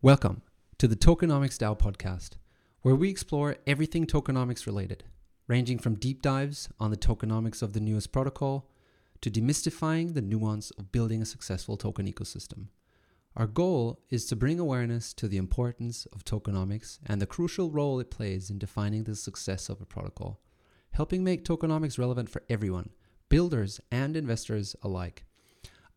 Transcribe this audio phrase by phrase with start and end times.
[0.00, 0.42] Welcome
[0.78, 2.36] to the Tokenomics DAO podcast,
[2.82, 5.02] where we explore everything tokenomics related,
[5.48, 8.70] ranging from deep dives on the tokenomics of the newest protocol
[9.22, 12.66] to demystifying the nuance of building a successful token ecosystem.
[13.34, 17.98] Our goal is to bring awareness to the importance of tokenomics and the crucial role
[17.98, 20.38] it plays in defining the success of a protocol,
[20.92, 22.90] helping make tokenomics relevant for everyone,
[23.28, 25.24] builders and investors alike.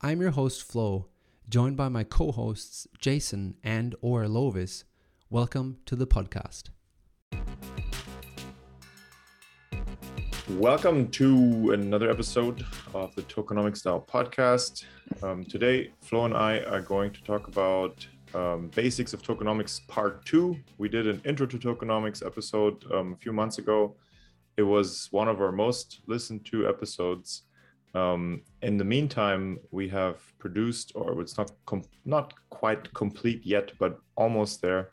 [0.01, 1.09] I'm your host, Flo,
[1.49, 4.83] joined by my co-hosts Jason and or Lovis.
[5.29, 6.69] Welcome to the podcast.
[10.49, 14.85] Welcome to another episode of the Tokenomics DAO podcast.
[15.23, 20.25] Um, today, Flo and I are going to talk about um, basics of tokenomics part
[20.25, 20.57] two.
[20.77, 23.95] We did an intro to tokenomics episode um, a few months ago.
[24.57, 27.43] It was one of our most listened to episodes.
[27.93, 31.51] Um, in the meantime, we have produced, or it's not
[32.05, 34.91] not quite complete yet, but almost there,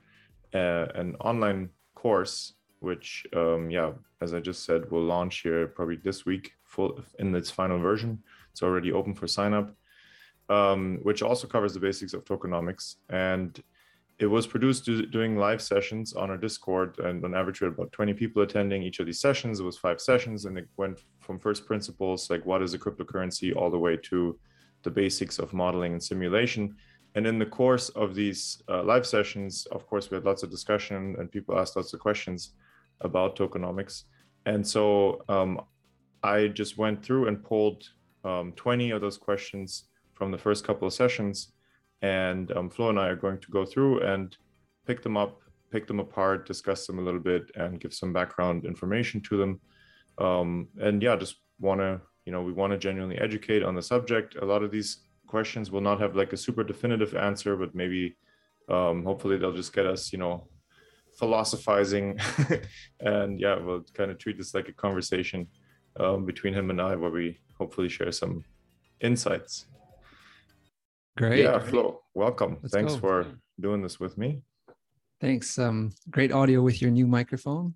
[0.55, 5.96] uh, an online course, which, um, yeah, as I just said, will launch here probably
[5.96, 8.23] this week, full in its final version.
[8.51, 9.74] It's already open for sign up,
[10.49, 13.63] um, which also covers the basics of tokenomics and
[14.19, 17.93] it was produced doing live sessions on our discord and on average we had about
[17.93, 19.60] 20 people attending each of these sessions.
[19.60, 23.55] It was five sessions and it went from first principles like what is a cryptocurrency
[23.55, 24.37] all the way to
[24.83, 26.75] the basics of modeling and simulation.
[27.15, 30.51] And in the course of these uh, live sessions of course we had lots of
[30.51, 32.55] discussion and people asked lots of questions
[33.03, 34.05] about tokenomics.
[34.47, 35.60] And so um,
[36.25, 37.88] i just went through and pulled
[38.25, 41.53] um, 20 of those questions from the first couple of sessions
[42.02, 44.37] and um, Flo and I are going to go through and
[44.87, 48.65] pick them up, pick them apart, discuss them a little bit, and give some background
[48.65, 49.60] information to them.
[50.19, 53.82] Um, and yeah, just want to, you know, we want to genuinely educate on the
[53.82, 54.37] subject.
[54.37, 58.16] A lot of these questions will not have like a super definitive answer, but maybe,
[58.69, 60.46] um, hopefully, they'll just get us, you know,
[61.19, 62.19] philosophizing.
[63.01, 65.47] and yeah, we'll kind of treat this like a conversation
[65.98, 68.44] um, between him and I, where we hopefully share some
[69.00, 69.66] insights.
[71.18, 71.42] Great.
[71.42, 72.58] Yeah, Flo, welcome.
[72.62, 73.00] Let's Thanks go.
[73.00, 73.26] for
[73.58, 74.42] doing this with me.
[75.20, 75.58] Thanks.
[75.58, 77.74] Um, great audio with your new microphone.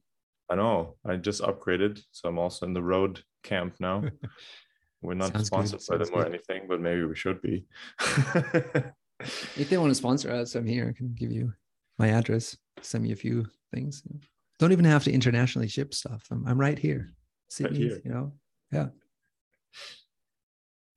[0.48, 0.94] I know.
[1.04, 4.04] I just upgraded, so I'm also in the Rode camp now.
[5.02, 7.66] We're not Sounds sponsored by them or anything, but maybe we should be.
[8.00, 10.88] if they want to sponsor us, I'm here.
[10.88, 11.52] I can give you
[11.98, 12.56] my address.
[12.80, 14.04] Send me a few things.
[14.60, 16.28] Don't even have to internationally ship stuff.
[16.30, 17.10] I'm, I'm right here.
[17.48, 18.02] Sydney, right here.
[18.04, 18.32] you know.
[18.70, 18.88] Yeah.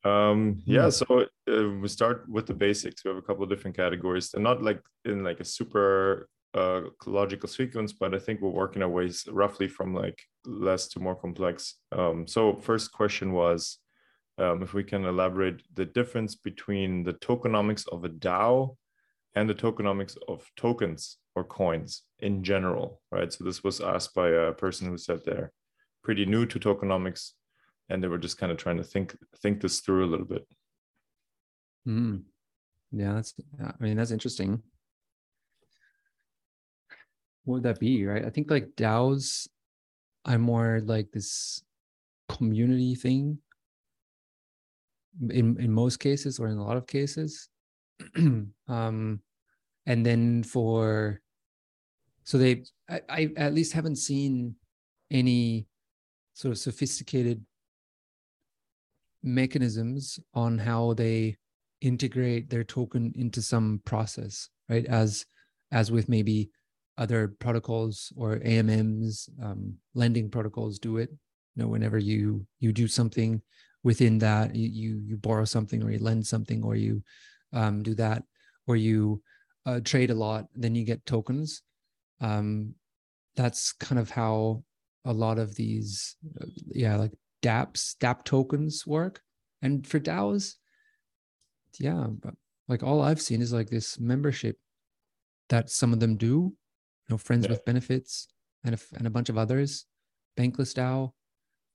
[0.05, 3.03] Um, yeah, so uh, we start with the basics.
[3.03, 6.81] We have a couple of different categories, and not like in like a super uh,
[7.07, 11.15] logical sequence, but I think we're working our ways roughly from like less to more
[11.15, 11.75] complex.
[11.91, 13.79] Um, so first question was
[14.37, 18.75] um, if we can elaborate the difference between the tokenomics of a DAO
[19.33, 23.33] and the tokenomics of tokens or coins in general, right?
[23.33, 25.51] So this was asked by a person who said they're
[26.03, 27.31] pretty new to tokenomics
[27.89, 30.47] and they were just kind of trying to think think this through a little bit.
[31.87, 32.23] Mm.
[32.91, 34.61] yeah that's i mean that's interesting.
[37.43, 38.25] What would that be right?
[38.25, 39.47] I think like daos
[40.25, 41.63] i'm more like this
[42.27, 43.37] community thing
[45.29, 47.49] in in most cases or in a lot of cases.
[48.67, 49.21] Um
[49.85, 51.21] and then for
[52.23, 54.55] so they I, I at least haven't seen
[55.11, 55.67] any
[56.33, 57.45] sort of sophisticated
[59.25, 61.35] mechanisms on how they
[61.81, 64.85] integrate their token into some process right?
[64.85, 65.25] As
[65.71, 66.49] as with maybe
[66.97, 71.09] other protocols or amms um, lending protocols do it.
[71.55, 73.41] You know whenever you you do something
[73.83, 77.03] within that you you, borrow something or you lend something or you
[77.53, 78.23] um, do that
[78.67, 79.21] or you
[79.65, 81.61] uh, trade a lot then you get tokens.
[82.21, 82.75] Um,
[83.35, 84.63] that's kind of how
[85.05, 87.11] a lot of these uh, yeah like
[87.45, 89.21] dApps, dApp tokens work.
[89.61, 90.55] And for DAOs,
[91.79, 92.33] yeah, but
[92.67, 94.57] like all I've seen is like this membership
[95.49, 96.55] that some of them do, you
[97.09, 97.51] know, friends yeah.
[97.51, 98.27] with benefits
[98.63, 99.85] and a, and a bunch of others,
[100.37, 101.11] Bankless DAO,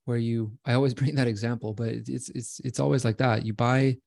[0.04, 3.44] where you, I always bring that example, but it's, it's, it's always like that.
[3.44, 3.98] You buy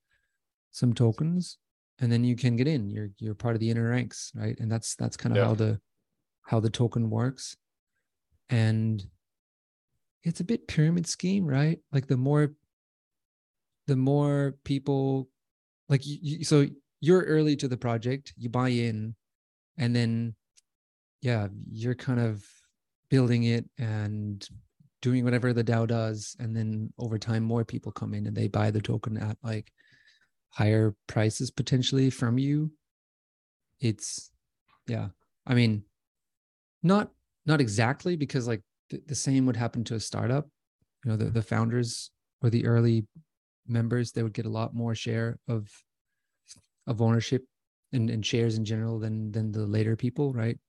[0.71, 1.57] some tokens
[1.99, 4.57] and then you can get in, you're, you're part of the inner ranks, right?
[4.59, 5.45] And that's, that's kind of yeah.
[5.45, 5.79] how the,
[6.43, 7.55] how the token works.
[8.49, 9.03] And
[10.23, 11.79] it's a bit pyramid scheme, right?
[11.91, 12.53] Like the more
[13.87, 15.27] the more people
[15.89, 16.67] like you, you, so
[17.01, 19.15] you're early to the project, you buy in
[19.77, 20.35] and then
[21.21, 22.45] yeah, you're kind of
[23.09, 24.47] building it and
[25.01, 28.47] doing whatever the DAO does and then over time more people come in and they
[28.47, 29.71] buy the token at like
[30.49, 32.71] higher prices potentially from you.
[33.79, 34.31] It's
[34.87, 35.07] yeah
[35.47, 35.83] i mean
[36.81, 37.09] not
[37.45, 40.47] not exactly because like th- the same would happen to a startup.
[41.03, 43.07] You know the, the founders or the early
[43.67, 45.69] members they would get a lot more share of
[46.85, 47.45] of ownership
[47.93, 50.59] and, and shares in general than than the later people right?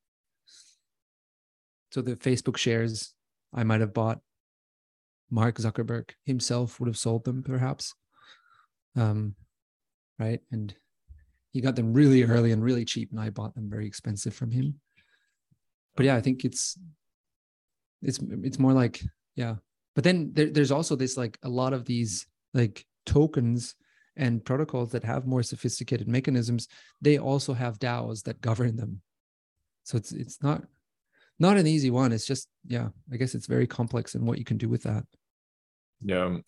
[1.92, 3.14] So the facebook shares
[3.52, 4.20] i might have bought
[5.30, 7.94] mark zuckerberg himself would have sold them perhaps.
[8.96, 9.34] Um
[10.18, 10.40] right?
[10.52, 10.74] And
[11.52, 14.50] he got them really early and really cheap and i bought them very expensive from
[14.50, 14.80] him.
[15.96, 16.78] But yeah i think it's
[18.04, 19.00] it's it's more like
[19.36, 19.56] yeah.
[19.94, 23.74] But then there, there's also this like a lot of these like tokens
[24.16, 26.68] and protocols that have more sophisticated mechanisms
[27.00, 29.00] they also have daos that govern them.
[29.84, 30.62] So it's it's not
[31.38, 32.12] not an easy one.
[32.12, 35.04] It's just yeah i guess it's very complex in what you can do with that.
[36.02, 36.38] Yeah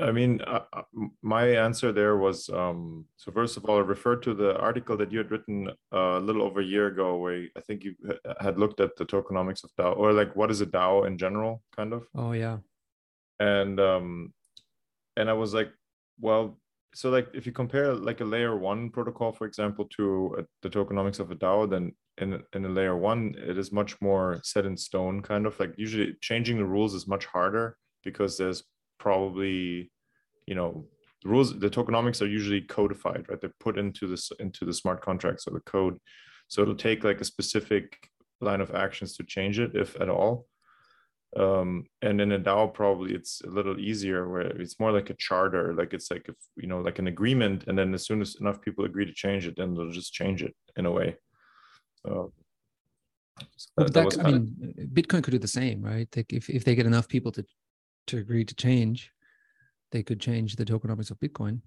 [0.00, 0.82] I mean, uh, uh
[1.22, 3.30] my answer there was um, so.
[3.32, 6.42] First of all, I referred to the article that you had written uh, a little
[6.42, 7.94] over a year ago, where I think you
[8.40, 11.62] had looked at the tokenomics of DAO, or like what is a DAO in general,
[11.76, 12.06] kind of.
[12.14, 12.58] Oh yeah.
[13.38, 14.32] And um,
[15.16, 15.70] and I was like,
[16.20, 16.58] well,
[16.94, 20.70] so like if you compare like a layer one protocol, for example, to a, the
[20.70, 24.66] tokenomics of a DAO, then in in a layer one, it is much more set
[24.66, 28.64] in stone, kind of like usually changing the rules is much harder because there's
[29.00, 29.90] probably
[30.46, 30.86] you know
[31.22, 33.40] the rules the tokenomics are usually codified right?
[33.40, 35.98] They're put into this into the smart contracts or the code.
[36.46, 37.96] So it'll take like a specific
[38.40, 40.46] line of actions to change it if at all.
[41.36, 45.14] Um, and in a DAO probably it's a little easier where it's more like a
[45.14, 48.34] charter like it's like if you know like an agreement and then as soon as
[48.40, 51.16] enough people agree to change it then they'll just change it in a way.
[52.04, 52.32] So
[53.76, 56.08] that, that I mean, Bitcoin could do the same, right?
[56.16, 57.44] Like if, if they get enough people to
[58.10, 59.10] to agree to change,
[59.92, 61.60] they could change the tokenomics of Bitcoin.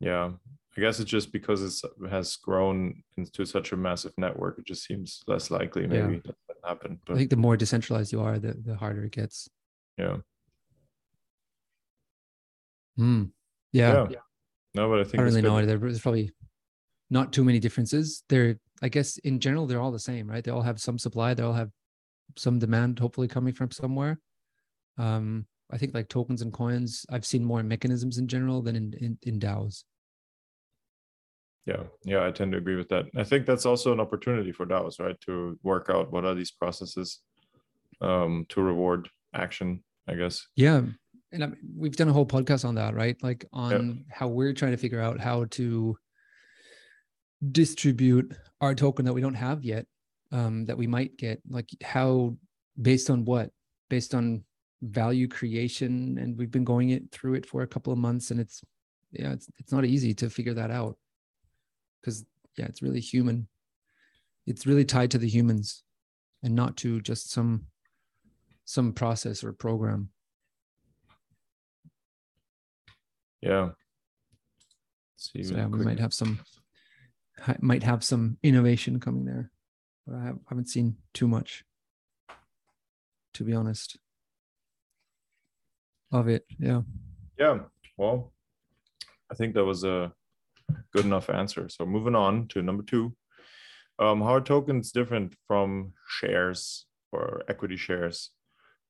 [0.00, 0.32] Yeah,
[0.76, 4.84] I guess it's just because it has grown into such a massive network, it just
[4.84, 6.32] seems less likely maybe yeah.
[6.48, 6.98] that happen.
[7.06, 9.48] But I think the more decentralized you are, the the harder it gets.
[9.96, 10.16] Yeah.
[12.96, 13.24] Hmm.
[13.72, 14.06] Yeah.
[14.10, 14.18] yeah.
[14.74, 15.64] No, but I think I don't really know.
[15.64, 16.32] There's probably
[17.10, 18.22] not too many differences.
[18.28, 20.42] They're, I guess, in general, they're all the same, right?
[20.42, 21.34] They all have some supply.
[21.34, 21.70] They all have
[22.36, 24.18] some demand, hopefully coming from somewhere.
[24.98, 28.94] Um, I think like tokens and coins, I've seen more mechanisms in general than in,
[29.00, 29.84] in, in DAOs.
[31.66, 33.06] Yeah, yeah, I tend to agree with that.
[33.16, 35.18] I think that's also an opportunity for DAOs, right?
[35.22, 37.20] To work out what are these processes
[38.02, 40.46] um, to reward action, I guess.
[40.56, 40.82] Yeah.
[41.32, 43.16] And I mean, we've done a whole podcast on that, right?
[43.22, 45.96] Like on how we're trying to figure out how to
[47.50, 49.86] distribute our token that we don't have yet,
[50.32, 51.40] um, that we might get.
[51.48, 52.36] Like how,
[52.80, 53.50] based on what?
[53.88, 54.44] Based on
[54.90, 58.40] value creation and we've been going it through it for a couple of months and
[58.40, 58.62] it's
[59.12, 60.96] yeah it's it's not easy to figure that out.
[62.00, 62.24] Because
[62.56, 63.48] yeah it's really human.
[64.46, 65.82] It's really tied to the humans
[66.42, 67.66] and not to just some
[68.64, 70.10] some process or program.
[73.40, 73.70] Yeah.
[75.16, 76.40] So yeah, we might have some
[77.60, 79.50] might have some innovation coming there
[80.06, 81.64] but i haven't seen too much
[83.32, 83.98] to be honest
[86.14, 86.44] of it.
[86.58, 86.82] Yeah.
[87.38, 87.58] Yeah.
[87.96, 88.32] Well,
[89.30, 90.12] I think that was a
[90.92, 91.68] good enough answer.
[91.68, 93.14] So moving on to number two.
[93.98, 98.30] Um, how are tokens different from shares or equity shares?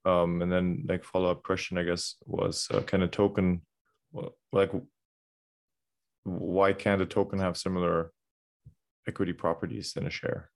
[0.04, 3.62] Um, and then like follow up question, I guess, was uh, can a token
[4.52, 4.70] like
[6.24, 8.12] why can't a token have similar
[9.08, 10.50] equity properties than a share?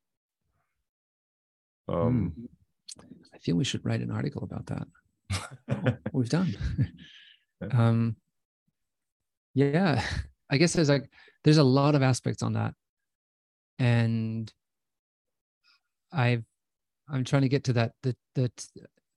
[1.89, 3.05] Um, hmm.
[3.35, 4.87] I feel we should write an article about that.
[6.13, 6.57] we've done.
[7.73, 8.17] um,
[9.55, 10.03] yeah,
[10.51, 11.11] I guess there's like
[11.45, 12.75] there's a lot of aspects on that,
[13.79, 14.53] and
[16.13, 16.45] I've
[17.09, 18.51] I'm trying to get to that the the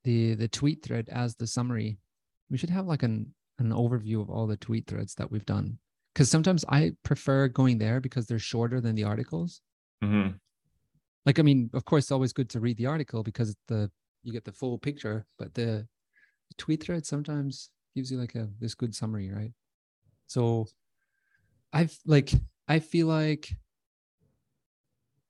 [0.03, 1.97] the the tweet thread as the summary.
[2.49, 5.77] We should have like an an overview of all the tweet threads that we've done
[6.13, 9.61] because sometimes I prefer going there because they're shorter than the articles.
[10.03, 10.31] Mm-hmm.
[11.25, 13.89] Like, I mean, of course, it's always good to read the article because the
[14.23, 15.87] you get the full picture, but the
[16.57, 19.51] tweet thread sometimes gives you like a this good summary, right?
[20.27, 20.67] So
[21.73, 22.31] I've like
[22.67, 23.53] I feel like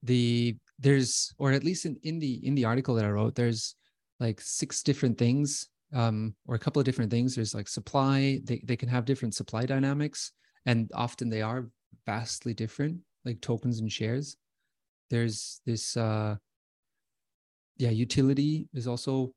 [0.04, 3.76] the there's or at least in, in the in the article that I wrote, there's
[4.20, 7.36] like six different things um, or a couple of different things.
[7.36, 10.32] There's like supply, they, they can have different supply dynamics,
[10.66, 11.70] and often they are
[12.06, 14.38] vastly different, like tokens and shares.
[15.10, 16.36] There's this uh
[17.78, 19.34] yeah, utility is also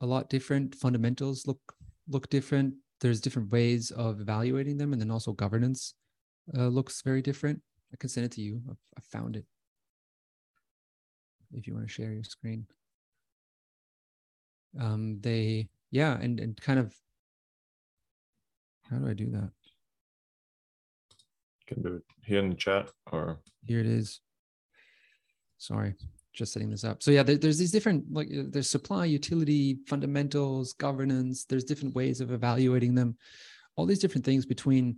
[0.00, 0.74] a lot different.
[0.74, 1.60] Fundamentals look
[2.08, 2.74] look different.
[3.00, 5.94] There's different ways of evaluating them, and then also governance
[6.56, 7.60] uh, looks very different.
[7.92, 8.60] I can send it to you.
[8.68, 9.44] I've, I've found it.
[11.52, 12.66] if you want to share your screen.
[14.78, 16.94] Um, they yeah, and and kind of
[18.90, 19.50] how do I do that?
[21.60, 24.20] You can do it here in the chat or here it is.
[25.58, 25.94] Sorry,
[26.36, 27.02] just setting this up.
[27.02, 31.44] So yeah, there, there's these different like uh, there's supply, utility, fundamentals, governance.
[31.44, 33.16] There's different ways of evaluating them.
[33.76, 34.96] All these different things between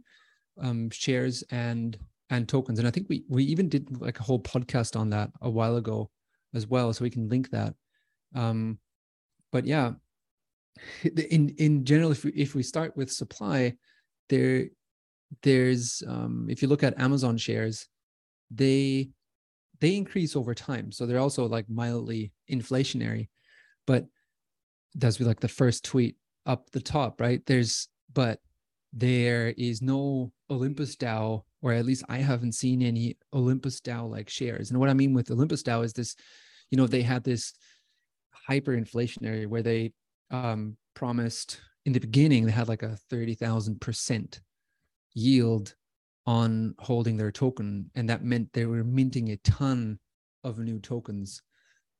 [0.60, 1.98] um, shares and
[2.30, 2.78] and tokens.
[2.78, 5.76] And I think we we even did like a whole podcast on that a while
[5.76, 6.10] ago
[6.54, 7.74] as well, so we can link that.
[8.34, 8.78] Um,
[9.52, 9.92] but yeah,
[11.30, 13.74] in in general, if we if we start with supply,
[14.28, 14.66] there
[15.42, 17.86] there's um, if you look at Amazon shares,
[18.50, 19.10] they
[19.80, 23.28] they increase over time, so they're also like mildly inflationary.
[23.86, 24.06] But
[24.94, 26.16] that's like the first tweet
[26.46, 27.44] up the top, right?
[27.46, 28.40] There's but
[28.92, 34.28] there is no Olympus DAO, or at least I haven't seen any Olympus DAO like
[34.28, 34.70] shares.
[34.70, 36.16] And what I mean with Olympus DAO is this,
[36.70, 37.52] you know, they had this
[38.48, 39.92] hyperinflationary where they
[40.30, 44.40] um, promised in the beginning they had like a 30,000%
[45.14, 45.74] yield
[46.28, 47.90] on holding their token.
[47.94, 49.98] And that meant they were minting a ton
[50.44, 51.40] of new tokens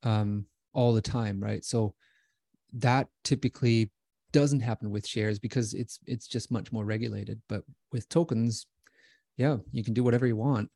[0.02, 0.44] um,
[0.74, 1.64] all the time, right?
[1.64, 1.94] So
[2.74, 3.90] that typically
[4.32, 7.40] doesn't happen with shares because it's it's just much more regulated.
[7.48, 8.66] But with tokens,
[9.38, 10.68] yeah, you can do whatever you want.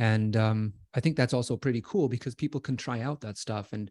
[0.00, 3.72] And um, I think that's also pretty cool because people can try out that stuff.
[3.72, 3.88] And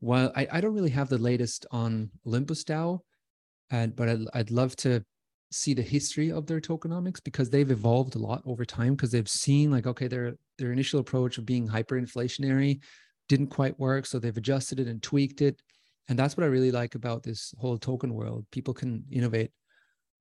[0.00, 3.00] while I, I don't really have the latest on Olympus DAO,
[3.70, 5.02] and but I'd, I'd love to
[5.52, 9.28] see the history of their tokenomics because they've evolved a lot over time because they've
[9.28, 12.80] seen like okay their their initial approach of being hyperinflationary
[13.28, 15.60] didn't quite work so they've adjusted it and tweaked it.
[16.08, 18.44] And that's what i really like about this whole token world.
[18.50, 19.50] People can innovate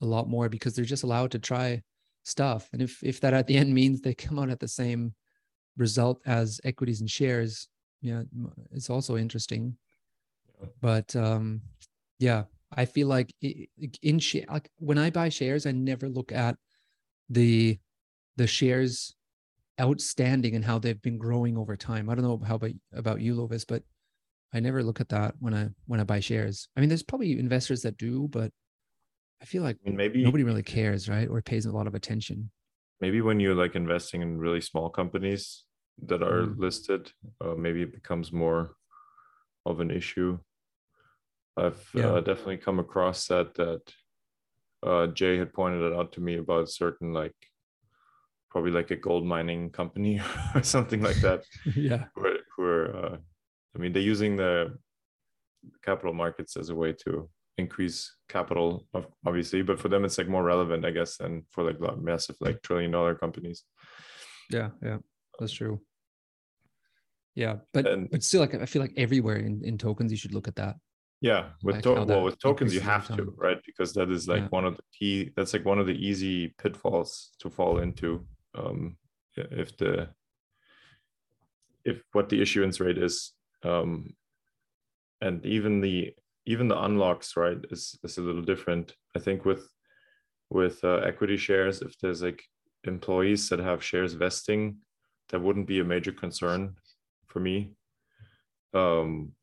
[0.01, 1.81] a lot more because they're just allowed to try
[2.23, 2.69] stuff.
[2.73, 5.13] And if if that at the end means they come out at the same
[5.77, 7.67] result as equities and shares
[8.01, 8.23] yeah
[8.71, 9.77] it's also interesting.
[10.81, 11.61] But um
[12.19, 12.43] yeah
[12.75, 13.33] i feel like
[14.01, 16.55] in share like when i buy shares i never look at
[17.29, 17.77] the
[18.37, 19.15] the shares
[19.79, 23.35] outstanding and how they've been growing over time i don't know how about about you
[23.35, 23.83] lovis but
[24.53, 27.39] i never look at that when i when i buy shares i mean there's probably
[27.39, 28.51] investors that do but
[29.41, 31.95] i feel like I mean, maybe nobody really cares right or pays a lot of
[31.95, 32.51] attention
[33.01, 35.63] maybe when you're like investing in really small companies
[36.05, 36.57] that are mm.
[36.57, 37.11] listed,
[37.43, 38.75] uh, maybe it becomes more
[39.65, 40.37] of an issue.
[41.61, 42.07] I've yeah.
[42.07, 43.81] uh, definitely come across that that
[44.83, 47.35] uh, Jay had pointed it out to me about certain like
[48.49, 50.21] probably like a gold mining company
[50.55, 51.43] or something like that.
[51.75, 53.17] yeah, who are, who are uh,
[53.75, 54.77] I mean, they're using the
[55.83, 58.87] capital markets as a way to increase capital,
[59.25, 62.61] obviously, but for them it's like more relevant, I guess, than for like massive like
[62.61, 63.63] trillion dollar companies.
[64.49, 64.97] Yeah, yeah,
[65.39, 65.81] that's true.
[67.35, 70.33] Yeah, but and, but still, like I feel like everywhere in, in tokens, you should
[70.33, 70.75] look at that.
[71.21, 74.41] Yeah, with like to- well with tokens you have to right because that is like
[74.41, 74.47] yeah.
[74.49, 75.31] one of the key.
[75.35, 78.25] That's like one of the easy pitfalls to fall into.
[78.55, 78.97] Um,
[79.35, 80.09] if the
[81.85, 84.15] if what the issuance rate is, um,
[85.21, 86.13] and even the
[86.47, 88.95] even the unlocks right is is a little different.
[89.15, 89.69] I think with
[90.49, 92.43] with uh, equity shares, if there's like
[92.83, 94.77] employees that have shares vesting,
[95.29, 96.75] that wouldn't be a major concern
[97.27, 97.73] for me.
[98.73, 99.33] Um,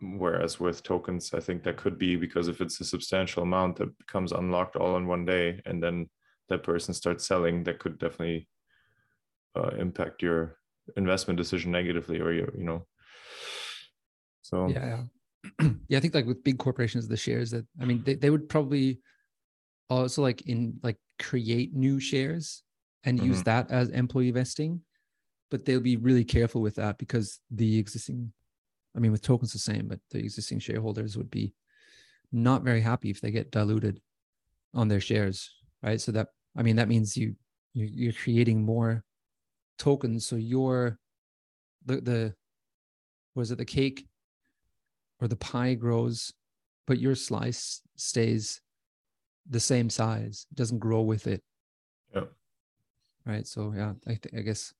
[0.00, 3.96] whereas with tokens, I think that could be because if it's a substantial amount that
[3.98, 6.08] becomes unlocked all in one day, and then
[6.48, 8.48] that person starts selling, that could definitely
[9.56, 10.58] uh, impact your
[10.96, 12.86] investment decision negatively, or your, you know.
[14.42, 15.04] So yeah,
[15.60, 18.48] yeah, I think like with big corporations, the shares that I mean, they, they would
[18.48, 19.00] probably
[19.90, 22.62] also like in like create new shares
[23.04, 23.28] and mm-hmm.
[23.28, 24.80] use that as employee vesting
[25.50, 28.32] but they'll be really careful with that because the existing
[28.96, 31.52] i mean with tokens the same but the existing shareholders would be
[32.32, 34.00] not very happy if they get diluted
[34.74, 35.50] on their shares
[35.82, 36.00] right?
[36.00, 37.34] So that i mean that means you
[37.74, 39.04] you're creating more
[39.78, 40.26] tokens.
[40.26, 40.98] So your
[41.84, 42.34] the the
[43.34, 44.06] was it the cake
[45.20, 46.32] or the pie grows
[46.86, 48.60] but your slice stays
[49.48, 50.46] the same size.
[50.50, 51.42] It doesn't grow with it.
[52.14, 52.24] Yeah
[53.26, 53.46] right?
[53.46, 54.72] So yeah i, th- I guess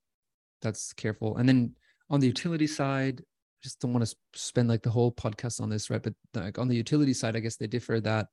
[0.62, 1.36] that's careful.
[1.36, 1.74] And then
[2.08, 3.22] on the utility side,
[3.66, 6.00] just don't want to spend like the whole podcast on this, right?
[6.00, 8.28] But like on the utility side, I guess they differ that,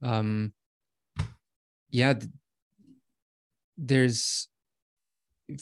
[0.00, 0.52] um,
[1.90, 2.14] yeah,
[3.76, 4.48] there's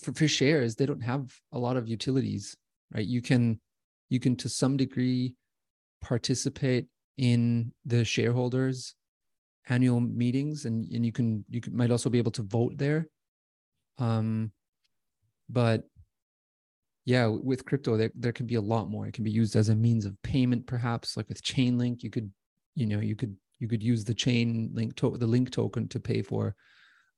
[0.02, 2.54] for, for shares they don't have a lot of utilities,
[2.94, 3.06] right?
[3.06, 3.60] You can
[4.10, 5.34] you can to some degree
[6.02, 6.86] participate
[7.16, 8.94] in the shareholders
[9.70, 13.06] annual meetings and, and you can you can, might also be able to vote there
[13.98, 14.50] um
[15.50, 15.82] but
[17.08, 19.06] yeah, with crypto, there, there can be a lot more.
[19.06, 22.30] It can be used as a means of payment, perhaps like with Chainlink, you could,
[22.74, 26.20] you know, you could you could use the Chainlink to the link token to pay
[26.20, 26.54] for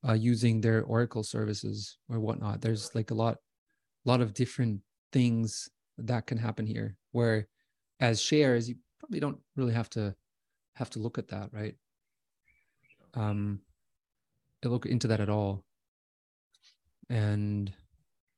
[0.09, 2.61] uh, using their Oracle services or whatnot.
[2.61, 3.38] There's like a lot,
[4.04, 4.80] lot of different
[5.11, 5.68] things
[5.99, 6.94] that can happen here.
[7.11, 7.49] Where
[7.99, 10.14] as shares, you probably don't really have to
[10.76, 11.75] have to look at that, right?
[13.14, 13.62] Um,
[14.62, 15.64] look into that at all.
[17.09, 17.73] And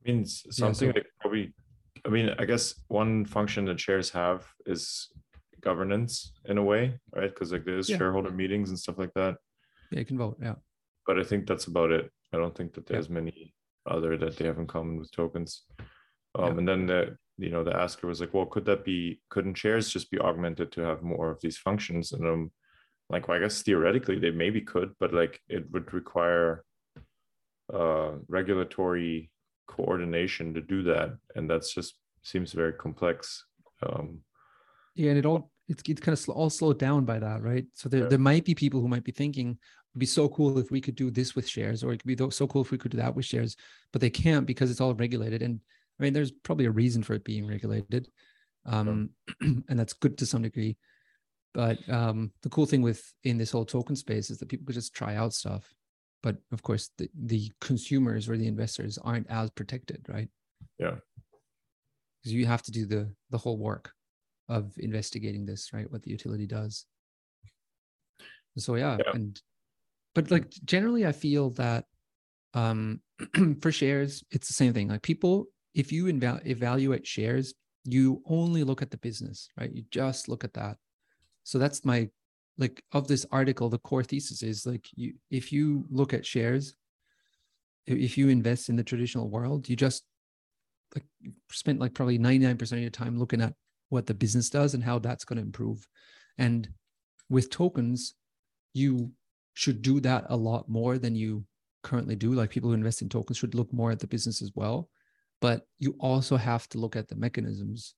[0.05, 1.55] means something yeah, so, like probably
[2.05, 5.09] I mean, I guess one function that shares have is
[5.61, 7.33] governance in a way, right?
[7.33, 7.97] Because like there's yeah.
[7.97, 9.37] shareholder meetings and stuff like that.
[9.93, 10.37] Yeah, you can vote.
[10.43, 10.57] Yeah.
[11.07, 12.11] But I think that's about it.
[12.33, 13.15] I don't think that there's yeah.
[13.15, 13.55] many
[13.89, 15.63] other that they have in common with tokens.
[16.35, 16.59] Um, yeah.
[16.59, 19.21] And then the you know the asker was like, well, could that be?
[19.29, 22.13] Couldn't shares just be augmented to have more of these functions?
[22.13, 22.51] And um,
[23.11, 26.65] like, well, I guess theoretically they maybe could, but like it would require
[27.73, 29.32] uh regulatory
[29.67, 33.45] coordination to do that and that's just seems very complex
[33.87, 34.19] um
[34.95, 37.89] yeah and it all it's, it's kind of all slowed down by that right so
[37.89, 38.09] there, yeah.
[38.09, 39.51] there might be people who might be thinking
[39.93, 42.31] it'd be so cool if we could do this with shares or it could be
[42.31, 43.57] so cool if we could do that with shares
[43.93, 45.61] but they can't because it's all regulated and
[45.99, 48.09] i mean there's probably a reason for it being regulated
[48.67, 49.49] um yeah.
[49.69, 50.77] and that's good to some degree
[51.55, 54.75] but um the cool thing with in this whole token space is that people could
[54.75, 55.75] just try out stuff
[56.23, 60.29] but of course the, the consumers or the investors aren't as protected right?
[60.79, 60.97] Yeah.
[62.21, 63.93] Because you have to do the the whole work
[64.49, 65.91] of investigating this right?
[65.91, 66.87] What the utility does.
[68.59, 69.13] So yeah, yeah.
[69.15, 69.41] and
[70.15, 71.87] but like generally i feel that
[72.55, 73.01] um
[73.61, 74.89] for shares it's the same thing.
[74.89, 79.73] Like people if you inval- evaluate shares you only look at the business right?
[79.73, 80.77] You just look at that.
[81.45, 82.09] So that's my
[82.59, 86.75] like of this article the core thesis is like you if you look at shares
[87.87, 90.05] if you invest in the traditional world you just
[90.95, 91.05] like
[91.51, 93.55] spent like probably 99% of your time looking at
[93.89, 95.87] what the business does and how that's going to improve.
[96.39, 96.69] And
[97.29, 98.15] with tokens
[98.75, 99.13] you
[99.55, 101.45] should do that a lot more than you
[101.83, 102.33] currently do.
[102.33, 104.89] Like people who invest in tokens should look more at the business as well.
[105.41, 107.95] But you also have to look at the mechanisms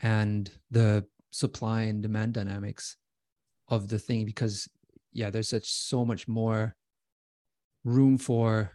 [0.00, 2.96] and the supply and demand dynamics
[3.68, 4.68] of the thing because
[5.12, 6.76] yeah there's such so much more
[7.84, 8.70] room for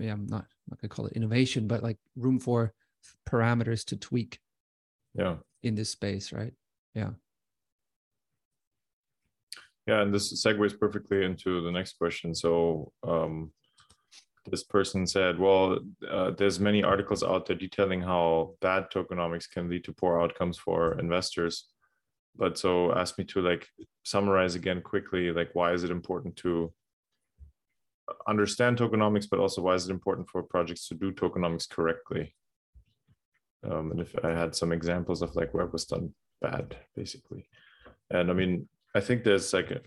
[0.00, 2.72] yeah, i'm not, I'm not gonna call it innovation but like room for
[3.28, 4.38] parameters to tweak
[5.14, 5.36] yeah.
[5.62, 6.52] in this space right?
[6.94, 7.10] Yeah.
[9.86, 12.34] Yeah and this segues perfectly into the next question.
[12.34, 13.52] So um
[14.50, 15.78] this person said well
[16.10, 20.58] uh, there's many articles out there detailing how bad tokenomics can lead to poor outcomes
[20.58, 21.66] for investors
[22.36, 23.68] but so ask me to like
[24.04, 26.72] summarize again quickly like why is it important to
[28.28, 32.34] understand tokenomics but also why is it important for projects to do tokenomics correctly?
[33.68, 37.48] Um, and if i had some examples of like where it was done bad basically.
[38.10, 39.80] And i mean i think there's like a,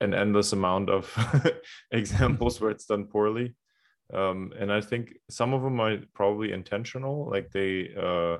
[0.00, 1.10] an endless amount of
[1.90, 3.56] examples where it's done poorly.
[4.12, 8.36] Um, and i think some of them are probably intentional like they uh,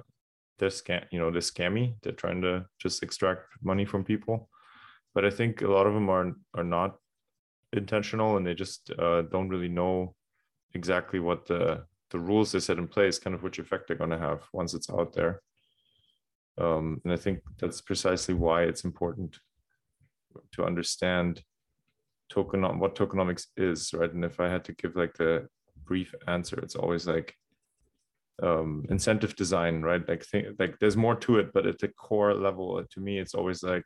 [0.58, 1.94] they're scam you know they're scammy.
[2.02, 4.48] They're trying to just extract money from people.
[5.14, 6.96] But i think a lot of them are are not
[7.72, 10.14] intentional and they just uh, don't really know
[10.74, 14.10] exactly what the the rules they set in place kind of which effect they're going
[14.10, 15.40] to have once it's out there.
[16.56, 19.38] Um, and i think that's precisely why it's important
[20.52, 21.42] to understand
[22.28, 24.12] token what tokenomics is right?
[24.12, 25.48] And if i had to give like the
[25.84, 27.34] brief answer it's always like
[28.42, 30.06] um, incentive design, right?
[30.08, 33.34] Like, think, like there's more to it, but at the core level, to me, it's
[33.34, 33.84] always like,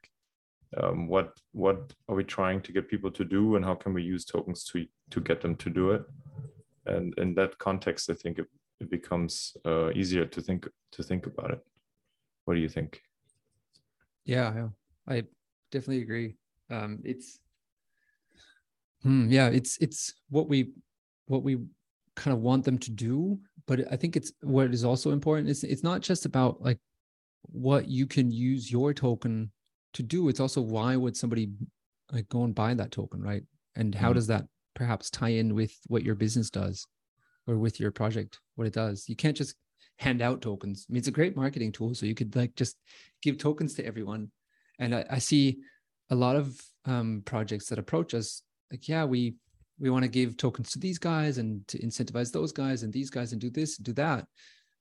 [0.76, 4.02] um, what what are we trying to get people to do, and how can we
[4.02, 6.02] use tokens to to get them to do it?
[6.86, 8.46] And in that context, I think it,
[8.80, 11.60] it becomes uh, easier to think to think about it.
[12.44, 13.00] What do you think?
[14.24, 14.68] Yeah, yeah,
[15.06, 15.24] I
[15.70, 16.36] definitely agree.
[16.70, 17.38] Um, it's
[19.02, 20.72] hmm, yeah, it's it's what we
[21.26, 21.58] what we
[22.14, 25.62] kind of want them to do but i think it's what is also important is
[25.62, 26.78] it's not just about like
[27.42, 29.50] what you can use your token
[29.94, 31.48] to do it's also why would somebody
[32.12, 33.42] like go and buy that token right?
[33.76, 34.14] And how mm-hmm.
[34.14, 36.86] does that perhaps tie in with what your business does
[37.46, 39.08] or with your project what it does?
[39.08, 39.54] You can't just
[39.96, 40.86] hand out tokens.
[40.88, 42.76] I mean it's a great marketing tool so you could like just
[43.22, 44.30] give tokens to everyone.
[44.78, 45.58] And i, I see
[46.10, 49.34] a lot of um, projects that approach us like yeah we
[49.78, 53.10] we want to give tokens to these guys and to incentivize those guys and these
[53.10, 54.26] guys and do this and do that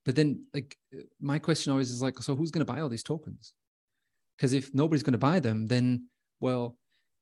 [0.05, 0.77] but then like
[1.21, 3.53] my question always is like so who's going to buy all these tokens
[4.35, 6.07] because if nobody's going to buy them then
[6.39, 6.77] well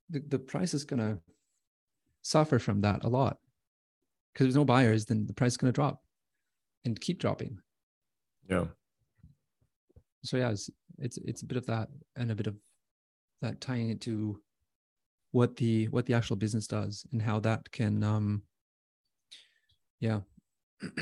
[0.10, 1.18] the, the price is going to
[2.22, 3.38] suffer from that a lot
[4.34, 6.02] because there's no buyers then the price is going to drop
[6.86, 7.58] and keep dropping.
[8.50, 8.66] Yeah.
[10.24, 12.56] So yeah, it's it's it's a bit of that and a bit of
[13.42, 14.40] that tying it to
[15.36, 18.42] what the what the actual business does and how that can um
[20.00, 20.22] yeah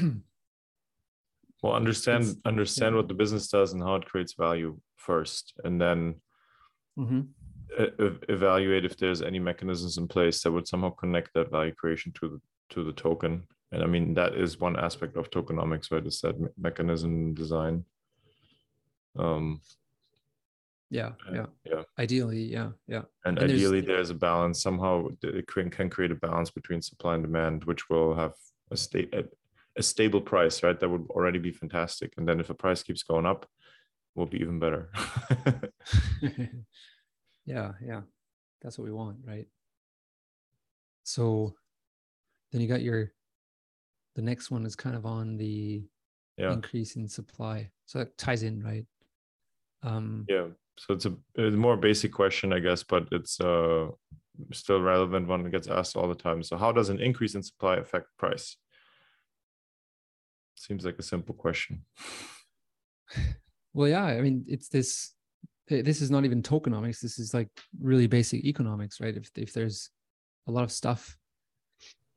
[1.62, 2.98] well understand It's- understand yeah.
[3.00, 4.72] what the business does and how it creates value
[5.08, 6.00] first and then
[6.98, 7.22] Mhm.
[7.84, 12.12] e- evaluate if there's any mechanisms in place that would somehow connect that value creation
[12.20, 12.40] to the
[12.74, 13.34] to the token
[13.72, 17.12] and i mean that is one aspect of tokenomics right is that me- mechanism
[17.44, 17.76] design
[19.26, 19.46] um
[20.94, 21.46] yeah yeah.
[21.66, 21.84] yeah.
[21.98, 23.02] Ideally yeah yeah.
[23.26, 24.62] And, And ideally there's a balance.
[24.62, 28.34] Somehow it can, can create a balance between supply and demand which will have
[28.70, 29.26] a state a,
[29.76, 30.80] a stable price right?
[30.80, 32.14] That would already be fantastic.
[32.18, 33.48] And then if the price keeps going up
[34.16, 34.90] will be even better.
[37.46, 38.02] Yeah yeah.
[38.62, 39.48] That's what we want right?
[41.04, 41.56] So
[42.52, 43.12] then you got your
[44.16, 45.84] the next one is kind of on the
[46.38, 46.54] yeah.
[46.54, 47.72] increase in supply.
[47.86, 48.86] So that ties in right?
[49.82, 53.88] Um yeah so it's a, it's a more basic question i guess but it's uh
[54.52, 56.44] still relevant one gets asked all the time.
[56.44, 58.58] So how does an increase in supply affect price?
[60.56, 61.86] Seems like a simple question.
[63.76, 65.16] Well yeah i mean it's this
[65.68, 67.00] this is not even tokenomics.
[67.00, 67.50] This is like
[67.82, 69.18] really basic economics right?
[69.18, 69.90] If if there's
[70.46, 71.18] a lot of stuff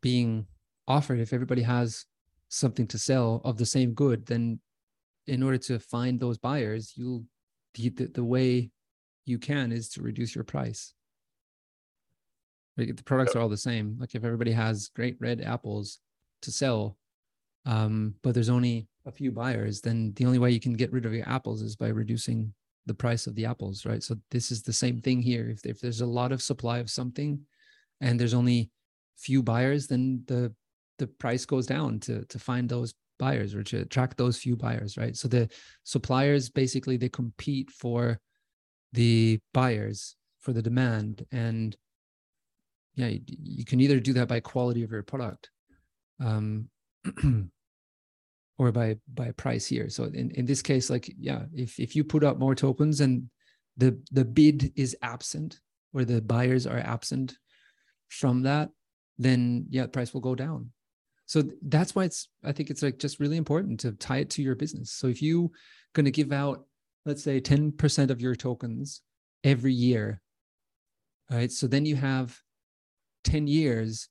[0.03, 0.47] being
[0.87, 2.05] offered if everybody has
[2.51, 4.61] something to sell of the same good then
[5.27, 7.25] in order to find those buyers you'll
[7.77, 8.71] the, the, the way
[9.25, 10.93] you can is to reduce your price
[12.77, 16.01] the products are all the same like if everybody has great red apples
[16.43, 16.97] to sell
[17.67, 21.05] um, but there's only a few buyers, then the only way you can get rid
[21.05, 22.55] of your apples is by reducing
[22.87, 24.03] the price of the apples, right?
[24.03, 25.51] So this is the same thing here.
[25.51, 27.41] If, if there's a lot of supply of something
[28.01, 28.71] and there's only
[29.17, 30.55] few buyers, then the
[30.99, 34.97] the price goes down to to find those buyers or to attract those few buyers,
[34.97, 35.17] right?
[35.17, 35.49] So the
[35.85, 38.21] suppliers basically they compete for
[38.93, 41.77] the buyers for the demand and
[42.95, 45.51] yeah you, you can either do that by quality of your product
[46.21, 46.69] um
[48.59, 52.03] or by by price here so in, in this case like yeah if if you
[52.03, 53.29] put up more tokens and
[53.77, 55.61] the the bid is absent
[55.93, 57.37] or the buyers are absent
[58.09, 58.71] from that
[59.19, 60.71] then yeah price will go down
[61.27, 64.43] so that's why it's i think it's like just really important to tie it to
[64.43, 65.51] your business so if you
[65.95, 66.65] going to give out
[67.05, 69.03] let's say 10% of your tokens
[69.45, 70.21] every year
[71.31, 72.39] right so then you have
[73.25, 74.09] 10 years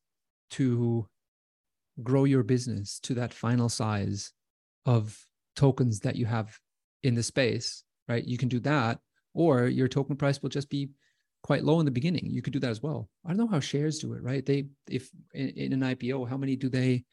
[0.51, 1.07] to
[2.03, 4.31] grow your business to that final size
[4.85, 5.17] of
[5.55, 6.57] tokens that you have
[7.03, 8.25] in the space, right?
[8.25, 8.99] You can do that,
[9.33, 10.89] or your token price will just be
[11.45, 12.25] quite low in the beginning.
[12.25, 13.07] You could do that as well.
[13.23, 14.43] I don't know how shares do it, right?
[14.43, 17.03] They, if in, in an IPO, how many do they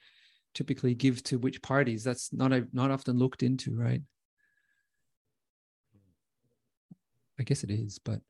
[0.54, 2.02] typically give to which parties?
[2.02, 4.00] That's not not often looked into, right?
[7.38, 8.20] I guess it is, but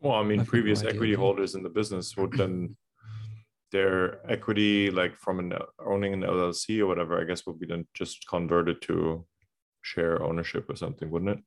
[0.00, 2.76] well i mean no previous idea, equity holders in the business would then
[3.72, 5.52] their equity like from an
[5.86, 9.24] owning an llc or whatever i guess would be then just converted to
[9.82, 11.44] share ownership or something wouldn't it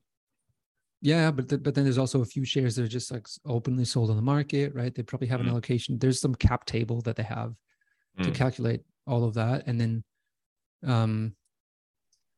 [1.01, 3.86] Yeah, but th- but then there's also a few shares that are just like openly
[3.86, 4.93] sold on the market, right?
[4.93, 5.51] They probably have an Mm.
[5.51, 5.97] allocation.
[5.97, 7.55] There's some cap table that they have
[8.23, 8.36] to Mm.
[8.36, 10.03] calculate all of that, and then,
[10.83, 11.36] um,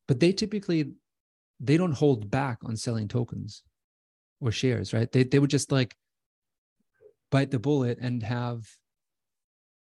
[0.07, 0.93] but they typically
[1.61, 3.63] they don't hold back on selling tokens
[4.39, 5.11] or shares, right?
[5.11, 5.95] They they would just like
[7.31, 8.67] bite the bullet and have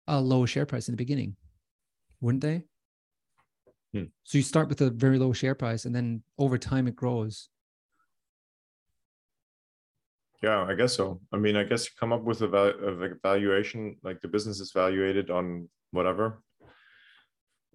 [0.07, 1.37] a low share price in the beginning,
[2.21, 2.65] wouldn't they?
[3.93, 4.05] Hmm.
[4.25, 7.49] So you start with a very low share price, and then over time it grows.
[10.43, 11.21] Yeah, I guess so.
[11.33, 14.73] I mean, I guess you come up with a, val- valuation, like the business is
[14.73, 16.43] valuated on whatever.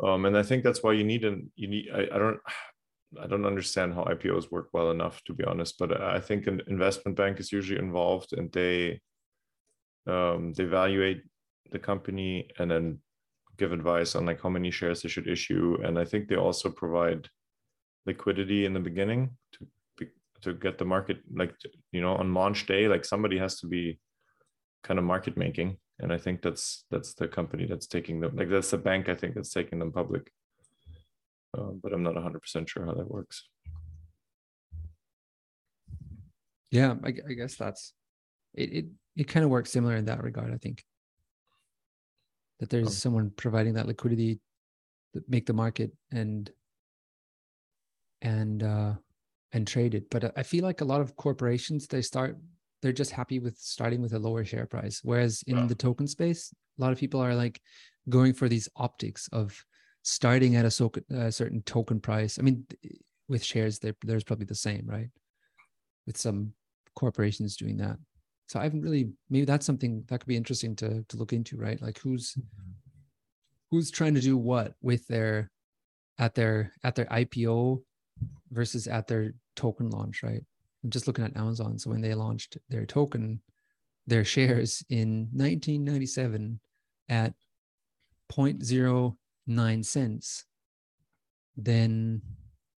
[0.03, 1.89] Um, and I think that's why you need an you need.
[1.93, 2.39] I, I don't,
[3.21, 5.77] I don't understand how IPOs work well enough to be honest.
[5.77, 8.99] But I think an investment bank is usually involved, and they,
[10.07, 11.21] um, they evaluate
[11.71, 12.99] the company and then
[13.57, 15.77] give advice on like how many shares they should issue.
[15.83, 17.29] And I think they also provide
[18.05, 19.37] liquidity in the beginning
[20.45, 21.53] to get the market like
[21.91, 23.99] you know on launch day like somebody has to be
[24.83, 28.49] kind of market making and i think that's that's the company that's taking them like
[28.49, 30.31] that's the bank i think that's taking them public
[31.57, 33.43] uh, but i'm not 100% sure how that works
[36.71, 37.93] Yeah, I, I guess that's
[38.53, 38.69] it.
[38.73, 40.53] It, it kind of works similar in that regard.
[40.53, 40.83] I think
[42.59, 42.89] that there's Oh.
[43.03, 44.39] someone providing that liquidity
[45.13, 46.51] that make the market and
[48.21, 48.93] and uh
[49.55, 50.09] and trade it.
[50.11, 52.37] But I- feel like a lot of corporations they start
[52.81, 55.65] they're just happy with starting with a lower share price, whereas in Yeah.
[55.65, 57.59] the token space, a lot of people are like
[58.09, 59.65] going for these optics of
[60.03, 62.37] starting at a, so, a certain token price.
[62.37, 62.67] I mean,
[63.27, 65.09] with shares, there's probably the same, right?
[66.05, 66.53] With some
[66.93, 67.97] corporations doing that.
[68.47, 69.09] So I haven't really.
[69.31, 71.81] Maybe that's something that could be interesting to to look into, right?
[71.81, 72.37] Like who's
[73.71, 75.49] who's trying to do what with their
[76.19, 77.83] at their at their IPO
[78.51, 80.41] versus at their token launch, right?
[80.83, 81.79] I'm just looking at Amazon.
[81.79, 83.41] So when they launched their token,
[84.07, 86.59] their shares in 1997
[87.09, 87.33] at
[88.31, 90.45] 0.09 cents,
[91.57, 92.21] then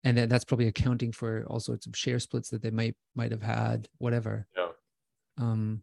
[0.04, 3.32] and then that's probably accounting for all sorts of share splits that they might might
[3.32, 4.48] have had, whatever.
[4.56, 4.68] Yeah.
[5.38, 5.82] Um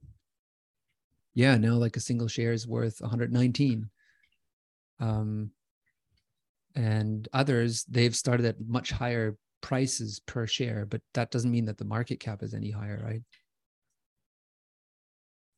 [1.35, 3.91] yeah, now like a single share is worth 119.
[5.01, 5.51] Um
[6.75, 11.79] and others they've started at much higher prices per share, but that doesn't mean that
[11.79, 13.23] the market cap is any higher, right?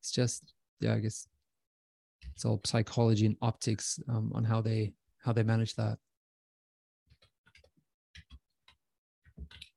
[0.00, 1.26] It's just, yeah, I guess
[2.34, 4.92] it's all psychology and optics um, on how they
[5.24, 5.98] how they manage that.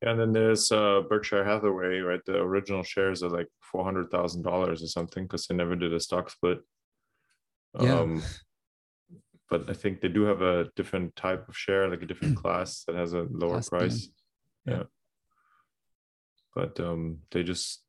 [0.02, 2.20] Yeah, and then there's uh, Berkshire Hathaway, right?
[2.26, 5.92] The original shares are like four hundred thousand dollars or something because they never did
[5.92, 6.58] a stock split.
[7.80, 8.00] Yeah.
[8.00, 8.22] Um,
[9.50, 12.84] but I think they do have a different type of share, like a different class
[12.86, 14.10] that has a lower class price
[14.66, 14.74] yeah.
[14.74, 14.82] yeah.
[16.54, 17.82] But um, they just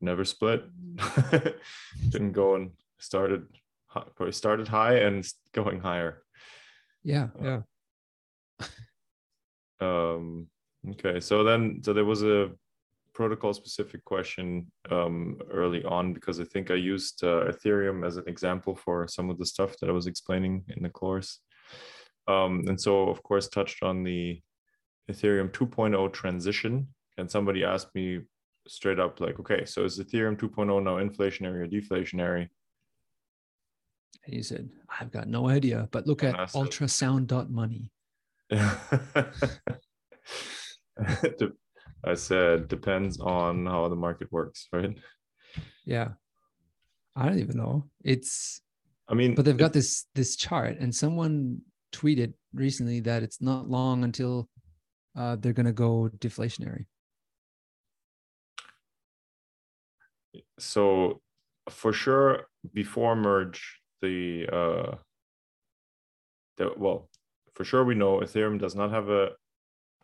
[0.00, 0.64] never split.
[2.10, 3.46] Didn't go and started
[3.88, 6.22] probably started high and going higher.
[7.04, 7.60] Yeah, uh,
[8.60, 8.66] yeah.
[10.16, 10.46] um
[10.90, 12.50] okay, so then so there was a
[13.14, 18.24] protocol specific question um early on because I think I used uh, Ethereum as an
[18.26, 21.40] example for some of the stuff that I was explaining in the course.
[22.28, 24.40] Um and so of course touched on the
[25.10, 26.88] Ethereum 2.0 transition.
[27.18, 28.20] And somebody asked me
[28.66, 32.48] straight up, like, okay, so is Ethereum 2.0 now inflationary or deflationary?
[34.24, 37.90] And you said, I've got no idea, but look and at ultrasound.money.
[42.04, 44.96] I said, depends on how the market works, right?
[45.84, 46.10] Yeah.
[47.14, 47.90] I don't even know.
[48.04, 48.60] It's,
[49.08, 51.60] I mean, but they've got this this chart, and someone
[51.92, 54.48] tweeted recently that it's not long until
[55.16, 56.86] uh, they're going to go deflationary?
[60.58, 61.20] So
[61.68, 64.96] for sure, before merge, the uh,
[66.56, 67.08] the well,
[67.54, 69.30] for sure we know Ethereum does not have a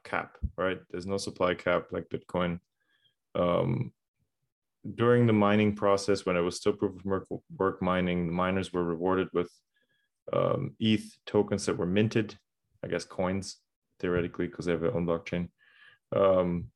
[0.04, 0.78] cap, right?
[0.90, 2.60] There's no supply cap like Bitcoin.
[3.34, 3.92] Um,
[4.94, 8.84] during the mining process, when it was still proof of work mining, the miners were
[8.84, 9.50] rewarded with
[10.32, 12.36] um, ETH tokens that were minted,
[12.84, 13.58] I guess coins
[14.00, 15.48] theoretically because they have their own blockchain.
[16.14, 16.70] Um,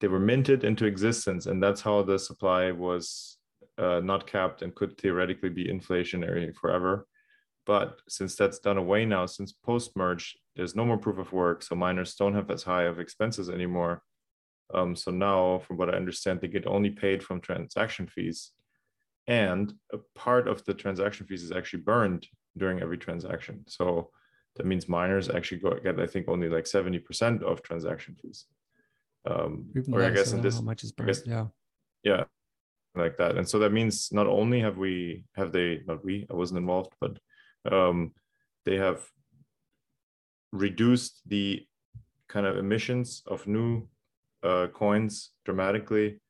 [0.00, 3.38] they were minted into existence, and that's how the supply was
[3.78, 7.06] uh, not capped and could theoretically be inflationary forever.
[7.64, 11.62] But since that's done away now, since post merge, there's no more proof of work,
[11.62, 14.02] so miners don't have as high of expenses anymore.
[14.72, 18.52] Um, so now, from what I understand, they get only paid from transaction fees,
[19.26, 23.64] and a part of the transaction fees is actually burned during every transaction.
[23.66, 24.10] So
[24.56, 28.46] that means miners actually go get I think only like 70% of transaction fees.
[29.26, 31.46] Um, or I guess in this, how much is burned, yeah,
[32.04, 32.24] yeah,
[32.94, 33.36] like that.
[33.36, 36.92] And so that means not only have we have they not we I wasn't involved,
[37.00, 37.18] but
[37.70, 38.12] um,
[38.64, 39.04] they have
[40.52, 41.66] reduced the
[42.28, 43.88] kind of emissions of new
[44.44, 46.20] uh, coins dramatically.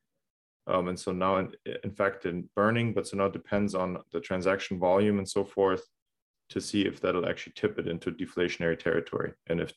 [0.65, 3.99] Um, and so now, in, in fact, in burning, but so now it depends on
[4.11, 5.83] the transaction volume and so forth
[6.49, 9.33] to see if that'll actually tip it into deflationary territory.
[9.47, 9.73] And if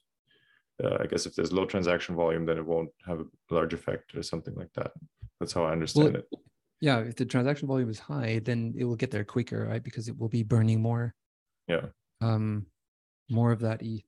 [0.82, 4.14] uh, I guess if there's low transaction volume, then it won't have a large effect
[4.14, 4.92] or something like that.
[5.38, 6.28] That's how I understand well, it.
[6.80, 9.82] Yeah, if the transaction volume is high, then it will get there quicker, right?
[9.82, 11.14] Because it will be burning more.
[11.68, 11.86] Yeah.
[12.22, 12.66] Um,
[13.28, 14.04] more of that ETH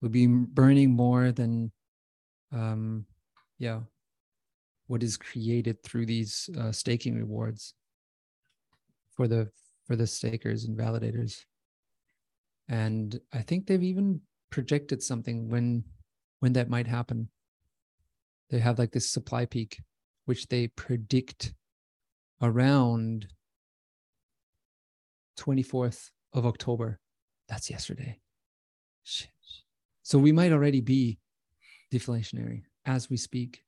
[0.00, 1.72] will be burning more than,
[2.52, 3.06] um,
[3.58, 3.80] yeah,
[4.86, 7.74] what is created through these uh, staking rewards
[9.16, 9.50] for the
[9.86, 11.44] for the stakers and validators
[12.68, 14.20] and i think they've even
[14.54, 15.82] projected something when
[16.38, 17.28] when that might happen.
[18.50, 19.80] They have like this supply peak
[20.26, 21.54] which they predict
[22.40, 23.26] around
[25.40, 27.00] 24th of october.
[27.48, 28.20] That's yesterday.
[29.02, 29.30] Shit.
[30.02, 31.18] so we might already be
[31.92, 33.64] deflationary as we speak.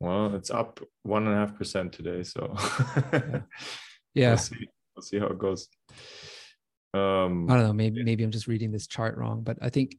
[0.00, 2.56] Well it's up one and a half percent today so
[3.12, 3.40] yeah,
[4.14, 4.30] yeah.
[4.30, 4.68] We'll
[5.00, 5.68] we'll see how it goes.
[6.92, 7.72] Um, I don't know.
[7.72, 9.96] Maybe maybe I'm just reading this chart wrong, but I think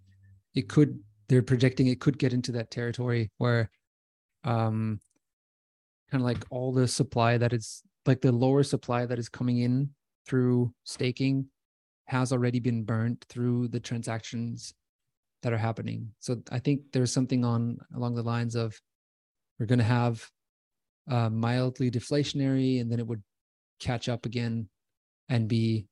[0.54, 1.00] it could.
[1.28, 3.72] They're projecting it could get into that territory where,
[4.44, 5.00] um,
[6.12, 9.60] kind of like all the supply that is like the lower supply that is coming
[9.60, 9.90] in
[10.28, 11.48] through staking
[12.06, 14.74] has already been burnt through the transactions
[15.42, 16.10] that are happening.
[16.20, 18.78] So I think there's something on along the lines of
[19.58, 20.30] we're going to have
[21.10, 23.24] uh, mildly deflationary, and then it would
[23.80, 24.68] catch up again
[25.32, 25.88] and be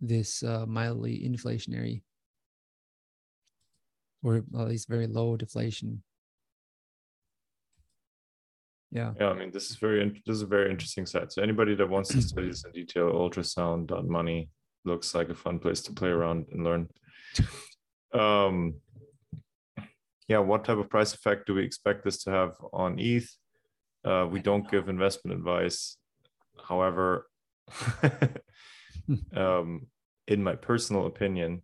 [0.00, 2.02] this uh, mildly inflationary,
[4.24, 6.02] or at least very low deflation.
[8.90, 9.12] Yeah.
[9.18, 11.32] Yeah, I mean, this is very this is a very interesting site.
[11.32, 14.50] So anybody that wants to study this in detail, ultrasound money
[14.84, 16.88] looks like a fun place to play around and learn.
[18.14, 18.74] Um,
[20.28, 23.26] yeah, what type of price effect do we expect this to have on ETH?
[24.04, 25.96] Uh, we don't give investment advice.
[26.68, 27.26] However,
[29.36, 29.86] um,
[30.28, 31.62] in my personal opinion,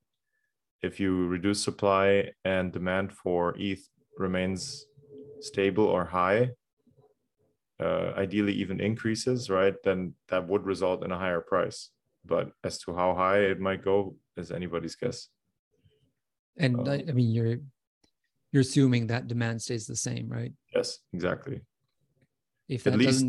[0.82, 4.86] if you reduce supply and demand for ETH remains
[5.40, 6.50] stable or high,
[7.80, 9.74] uh, ideally even increases, right?
[9.84, 11.90] Then that would result in a higher price.
[12.24, 15.28] But as to how high it might go is anybody's guess.
[16.56, 17.58] And um, I mean, you're
[18.52, 20.52] you're assuming that demand stays the same, right?
[20.74, 21.60] Yes, exactly.
[22.68, 23.26] If at least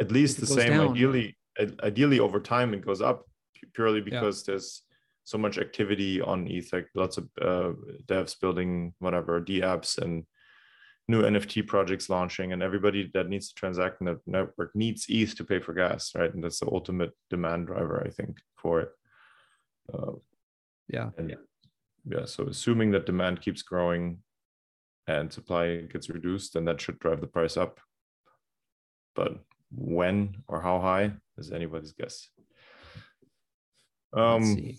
[0.00, 0.72] at least the same.
[0.72, 1.36] Down, ideally,
[1.82, 3.26] ideally over time it goes up
[3.72, 4.52] purely because yeah.
[4.52, 4.82] there's
[5.24, 7.72] so much activity on ETH, like lots of uh,
[8.06, 10.24] devs building whatever D apps and
[11.08, 15.34] new NFT projects launching, and everybody that needs to transact in the network needs ETH
[15.36, 16.32] to pay for gas, right?
[16.32, 18.90] And that's the ultimate demand driver, I think, for it.
[19.92, 20.12] Uh,
[20.88, 21.10] yeah.
[21.18, 21.36] And yeah.
[22.08, 22.24] yeah.
[22.24, 24.18] So assuming that demand keeps growing
[25.06, 27.80] and supply gets reduced, then that should drive the price up.
[29.14, 29.38] But
[29.70, 32.28] when or how high is anybody's guess.
[34.16, 34.76] Um,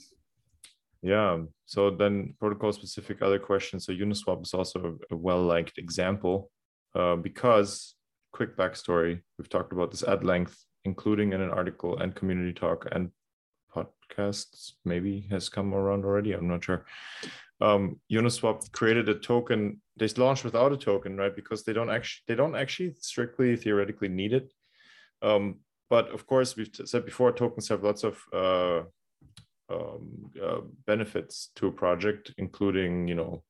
[1.01, 1.39] yeah.
[1.65, 3.85] So then protocol specific other questions.
[3.85, 6.51] So Uniswap is also a, well liked example
[6.95, 7.95] uh, because
[8.31, 9.21] quick backstory.
[9.37, 13.11] We've talked about this at length, including in an article and community talk and
[13.75, 14.73] podcasts.
[14.83, 16.33] Maybe has come around already.
[16.33, 16.85] I'm not sure.
[17.61, 19.81] Um, Uniswap created a token.
[19.97, 21.35] They launched without a token, right?
[21.35, 24.51] Because they don't actually they don't actually strictly theoretically need it.
[25.21, 28.83] Um, but of course, we've said before, tokens have lots of uh,
[29.69, 33.43] um, uh, benefits to a project, including you know,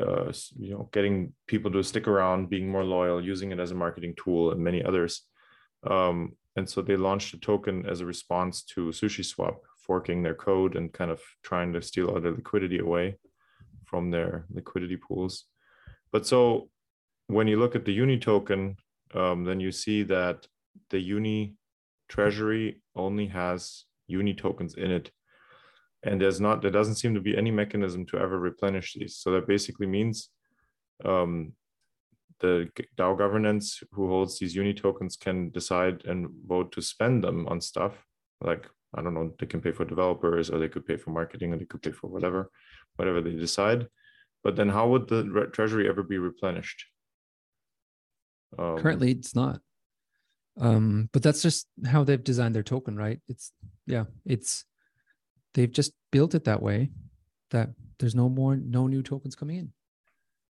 [0.00, 3.74] uh, you know, getting people to stick around, being more loyal, using it as a
[3.74, 5.22] marketing tool, and many others.
[5.84, 10.76] Um, and so they launched a token as a response to SushiSwap forking their code
[10.76, 13.16] and kind of trying to steal the liquidity away
[13.84, 15.44] from their liquidity pools.
[16.12, 16.68] But so
[17.26, 18.76] when you look at the Uni token,
[19.14, 20.46] um, then you see that
[20.90, 21.56] the Uni
[22.08, 23.84] treasury only has
[24.18, 25.10] uni tokens in it.
[26.04, 29.16] And there's not there doesn't seem to be any mechanism to ever replenish these.
[29.16, 30.30] So that basically means
[31.04, 31.52] um,
[32.42, 37.46] the DAO governance who holds these uni tokens can decide and vote to spend them
[37.48, 37.94] on stuff.
[38.40, 41.54] Like I don't know they can pay for developers or they could pay for marketing
[41.54, 42.50] or they could pay for whatever
[42.96, 43.86] whatever they decide.
[44.44, 46.84] But then how would the treasury ever be replenished?
[48.58, 49.60] Um, currently it's not.
[50.60, 53.20] Um but that's just how they've designed their token right?
[53.28, 53.52] It's
[53.86, 54.64] yeah it's
[55.54, 56.90] they've just built it that way
[57.50, 59.72] that there's no more no new tokens coming in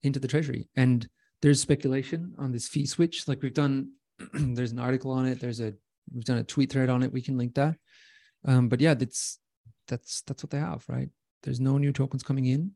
[0.03, 0.69] into the treasury.
[0.77, 1.09] And
[1.41, 3.29] there's speculation on this fee switch.
[3.29, 3.93] Like we've done
[4.33, 5.41] there's an article on it.
[5.41, 5.75] There's a
[6.13, 7.13] we've done a tweet thread on it.
[7.13, 7.77] We can link that.
[8.45, 9.39] Um but yeah that's
[9.89, 11.11] that's that's what they have right?
[11.43, 12.73] There's no new tokens coming in.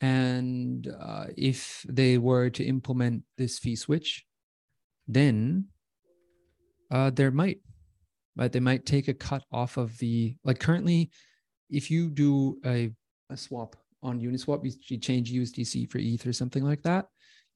[0.00, 4.24] And uh, if they were to implement this fee switch
[5.08, 5.64] then
[6.90, 7.58] uh, there might,
[8.38, 8.52] right?
[8.52, 11.10] They might take a cut off of the like currently,
[11.68, 12.90] if you do a,
[13.28, 17.06] a swap on Uniswap, you, you change USDC for ETH or something like that,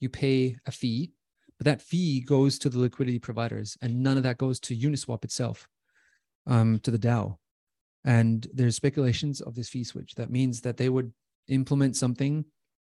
[0.01, 1.13] you pay a fee,
[1.57, 5.25] but that fee goes to the liquidity providers, and none of that goes to Uniswap
[5.25, 5.69] itself,
[6.47, 7.37] um, to the DAO.
[8.05, 10.17] And there's speculations of this fee switch.
[10.17, 11.13] That means that they would
[11.47, 12.45] implement something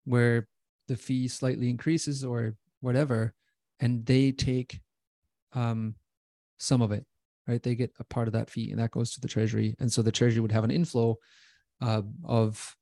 [0.04, 0.46] where
[0.86, 3.32] the fee slightly increases or whatever,
[3.80, 4.80] and they take
[5.54, 5.94] um,
[6.58, 7.06] some of it,
[7.48, 7.62] right?
[7.62, 10.02] They get a part of that fee, and that goes to the treasury, and so
[10.02, 11.16] the treasury would have an inflow
[11.80, 12.76] uh, of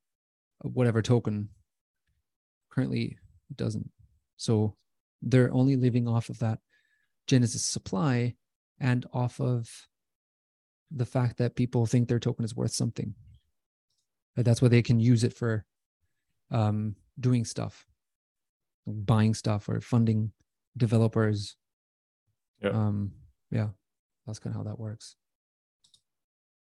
[0.62, 1.48] whatever token.
[2.70, 3.16] Currently,
[3.54, 3.90] doesn't.
[4.36, 4.76] So
[5.22, 6.58] they're only living off of that
[7.26, 8.34] Genesis supply
[8.78, 9.70] and off of
[10.90, 13.14] the fact that people think their token is worth something.
[14.36, 14.44] Right?
[14.44, 15.64] That's why they can use it for
[16.50, 17.86] um, doing stuff,
[18.86, 20.32] buying stuff or funding
[20.76, 21.56] developers.
[22.62, 22.70] Yeah.
[22.70, 23.12] Um,
[23.50, 23.68] yeah,
[24.26, 25.16] that's kind of how that works.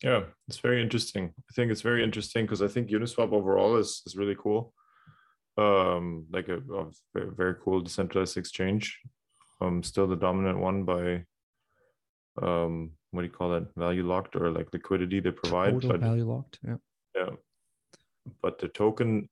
[0.04, 1.34] Yeah, it's very interesting.
[1.38, 4.74] I think it's very interesting because I think Uniswap overall is is really cool.
[5.58, 8.98] Um, like a, a very, very cool decentralized exchange.
[9.60, 11.26] Um, still the dominant one by
[12.42, 16.00] um what do you call that value locked or like liquidity they provide Total but
[16.00, 16.60] value locked.
[16.66, 16.76] Yeah.
[17.16, 17.30] yeah
[18.42, 19.28] but the token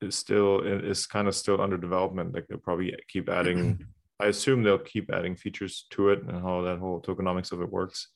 [0.00, 3.86] is still is kind of still under development like they'll probably keep adding
[4.22, 7.70] i assume they'll keep adding features to it and how that whole tokenomics of it
[7.70, 8.08] works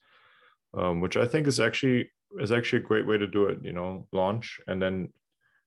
[0.74, 3.72] um, which i think is actually is actually a great way to do it you
[3.72, 5.08] know launch and then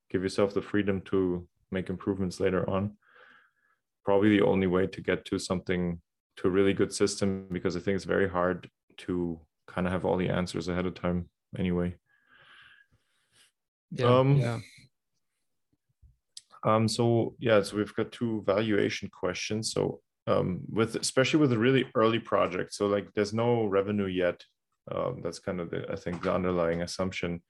[0.10, 2.92] give yourself the freedom to make improvements later on
[4.04, 6.02] probably the only way to get to something
[6.36, 10.06] to a really good system because i think it's very hard to kind of have
[10.06, 11.96] all the answers ahead of time anyway
[13.92, 14.20] Yeah.
[14.20, 14.60] Um, yeah.
[16.64, 19.72] Um, so yeah, so we've got two valuation questions.
[19.72, 24.44] So um, with especially with a really early project, so like there's no revenue yet.
[24.92, 27.42] Um, that's kind of the I think the underlying assumption.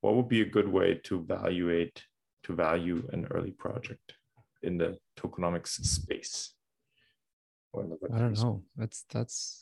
[0.00, 2.02] What would be a good way to evaluate
[2.44, 4.14] to value an early project
[4.62, 6.54] in the tokenomics space?
[7.74, 8.62] The I don't know.
[8.76, 9.58] That's that's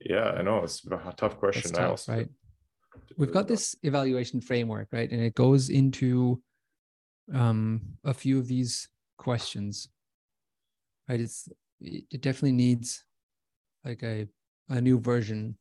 [0.00, 1.72] Yeah, I know it's a tough question.
[1.72, 2.28] that's I also right?
[3.16, 5.10] We've got this evaluation framework, right?
[5.10, 6.42] And it goes into
[7.32, 9.88] um, a few of these questions,
[11.08, 11.20] right?
[11.20, 11.48] It's
[11.80, 13.04] it it definitely needs
[13.84, 14.26] like a
[14.68, 15.56] a new version,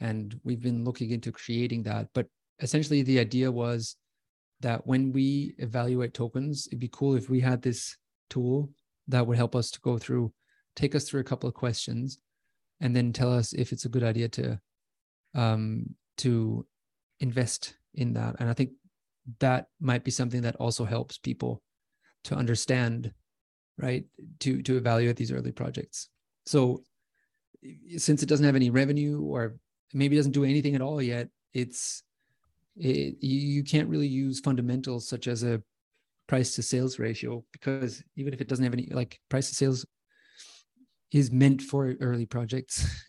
[0.00, 2.08] and we've been looking into creating that.
[2.14, 2.26] But
[2.60, 3.96] essentially, the idea was
[4.60, 7.96] that when we evaluate tokens, it'd be cool if we had this
[8.30, 8.70] tool
[9.08, 10.32] that would help us to go through,
[10.76, 12.18] take us through a couple of questions,
[12.80, 14.58] and then tell us if it's a good idea to
[15.34, 16.66] um, to
[17.20, 18.36] invest in that.
[18.38, 18.70] And I think
[19.40, 21.62] that might be something that also helps people
[22.24, 23.12] to understand,
[23.78, 24.04] right?
[24.40, 26.08] To to evaluate these early projects.
[26.46, 26.82] So
[27.96, 29.56] since it doesn't have any revenue or
[29.92, 32.02] maybe doesn't do anything at all yet, it's
[32.76, 35.62] it, you can't really use fundamentals such as a
[36.26, 39.86] price to sales ratio because even if it doesn't have any like price to sales
[41.12, 43.04] is meant for early projects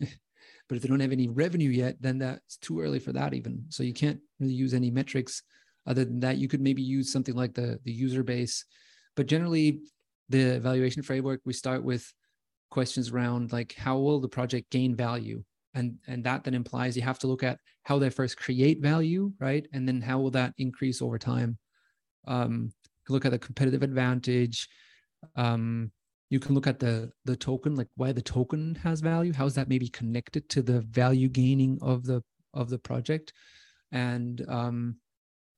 [0.68, 3.64] but if they don't have any revenue yet then that's too early for that even
[3.68, 5.42] so you can't really use any metrics
[5.86, 8.64] other than that you could maybe use something like the the user base
[9.16, 9.80] but generally
[10.28, 12.12] the evaluation framework we start with
[12.70, 15.42] questions around like how will the project gain value?
[15.74, 19.32] And and that then implies you have to look at how they first create value
[19.38, 19.66] right?
[19.72, 21.58] And then how will that increase over time?
[22.26, 22.72] Um
[23.08, 24.68] look at the competitive advantage.
[25.36, 25.92] Um
[26.28, 29.32] you can look at the the token like why the token has value.
[29.32, 32.22] How is that maybe connected to the value gaining of the
[32.52, 33.32] of the project?
[33.92, 34.96] And um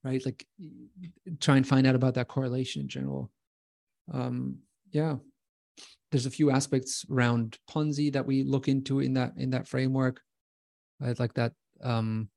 [0.05, 0.47] right like
[1.41, 3.31] try and find out about that correlation in general
[4.13, 4.59] um
[4.91, 5.17] yeah.
[6.11, 10.21] There's a few aspects around ponzi that we look into in that in that framework.
[11.03, 11.53] I'd like that
[11.83, 12.29] um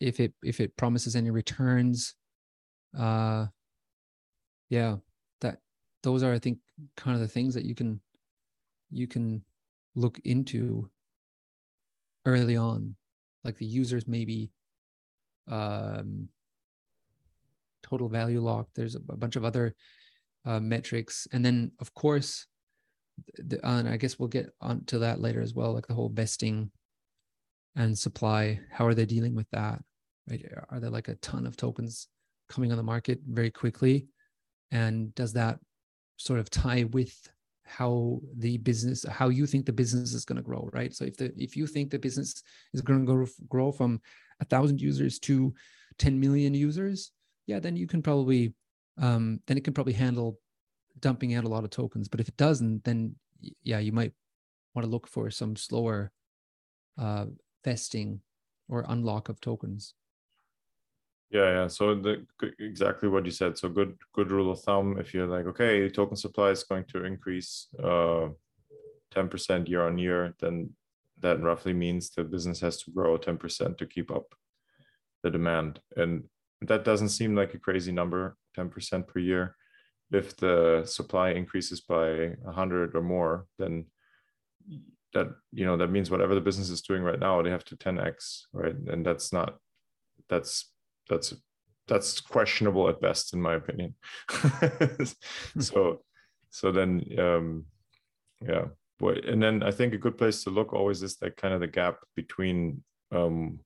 [0.00, 2.14] if it if it promises any returns.
[2.98, 3.46] Uh
[4.70, 4.96] yeah
[5.42, 5.58] that
[6.02, 6.58] those are i think
[6.96, 8.00] kind of the things that you can
[8.90, 9.44] you can
[9.94, 10.88] look into
[12.26, 12.96] early on.
[13.42, 14.50] Like the users maybe
[15.50, 16.28] um
[17.82, 19.74] total value lock there's a, a bunch of other
[20.44, 21.26] uh, metrics.
[21.32, 22.46] And then of course
[23.38, 26.68] the, and i guess we'll get onto that later as well like the whole vesting
[27.76, 28.60] and supply.
[28.70, 29.80] How are they dealing with that?
[30.28, 32.08] Right are there like a ton of tokens
[32.48, 34.06] coming on the market very quickly?
[34.70, 35.58] And does that
[36.16, 37.14] sort of tie with
[37.66, 40.94] how the business how you think the business is going to grow right?
[40.94, 42.42] So if the if you think the business
[42.72, 44.00] is going to grow, from
[44.40, 45.54] a thousand users to
[45.98, 47.12] 10 million users
[47.46, 48.52] yeah then you can probably
[48.98, 50.38] um then it can probably handle
[51.00, 53.14] dumping out a lot of tokens but if it doesn't then
[53.62, 54.12] yeah you might
[54.74, 56.12] want to look for some slower
[56.98, 57.26] uh
[57.64, 58.20] vesting
[58.68, 59.94] or unlock of tokens
[61.30, 61.68] Yeah, yeah.
[61.68, 62.24] So the
[62.58, 63.58] exactly what you said.
[63.58, 64.98] So good, good rule of thumb.
[65.02, 68.28] If you're like, okay, token supply is going to increase uh,
[69.10, 70.70] ten percent year on year, then
[71.18, 74.34] that roughly means the business has to grow ten percent to keep up
[75.22, 76.24] the demand, and
[76.60, 79.56] that doesn't seem like a crazy number, ten percent per year.
[80.10, 83.86] If the supply increases by a hundred or more, then
[85.12, 87.76] that you know that means whatever the business is doing right now, they have to
[87.76, 88.74] ten x, right?
[88.74, 89.58] And that's not
[90.28, 90.70] that's
[91.08, 91.34] that's
[91.86, 93.94] that's questionable at best in my opinion
[95.58, 96.00] so
[96.50, 97.64] so then um
[98.40, 98.64] yeah
[98.98, 101.60] but and then i think a good place to look always is that kind of
[101.60, 102.82] the gap between
[103.12, 103.58] um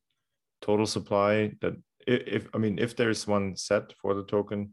[0.61, 1.75] total supply that
[2.09, 4.71] if i mean if there's one set for the token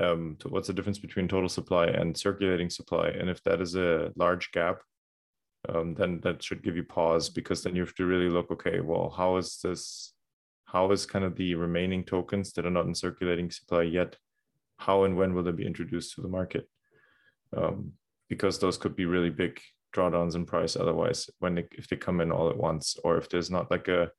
[0.00, 3.08] um to what's the difference between total supply and circulating supply?
[3.08, 4.78] And if that is a large gap
[5.68, 8.80] um, then that should give you pause because then you have to really look okay
[8.80, 10.12] well how is this
[10.64, 14.16] how is kind of the remaining tokens that are not in circulating supply yet
[14.76, 16.68] how and when will they be introduced to the market?
[17.56, 17.92] Um,
[18.28, 19.60] because those could be really big
[19.94, 23.28] drawdowns in price otherwise when they, if they come in all at once or if
[23.28, 24.10] there's not like a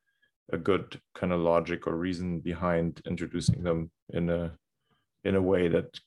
[0.51, 4.55] a good kind of logic or reason behind introducing them in a
[5.23, 5.99] in a way that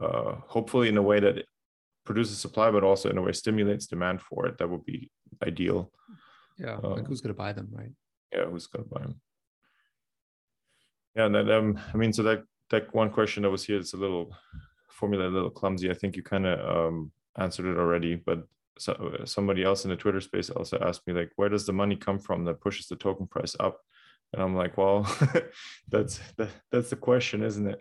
[0.00, 1.44] uh, hopefully in a way that
[2.04, 5.10] produces supply but also in a way stimulates demand for it that would be
[5.46, 5.92] ideal.
[6.58, 7.92] Yeah like who's going to buy them right?
[8.32, 9.20] Yeah who's going to buy them
[11.16, 13.94] yeah and then um i mean so that that one question that was here it's
[13.94, 14.34] a little
[14.90, 15.90] formula a little clumsy.
[15.90, 18.46] I think you kind of um answered it already but
[18.78, 21.72] so, uh, somebody else in the twitter space also asked me like where does the
[21.72, 23.78] money come from that pushes the token price up?
[24.32, 25.02] And i'm like well
[25.88, 27.80] that's that, that's the question isn't it?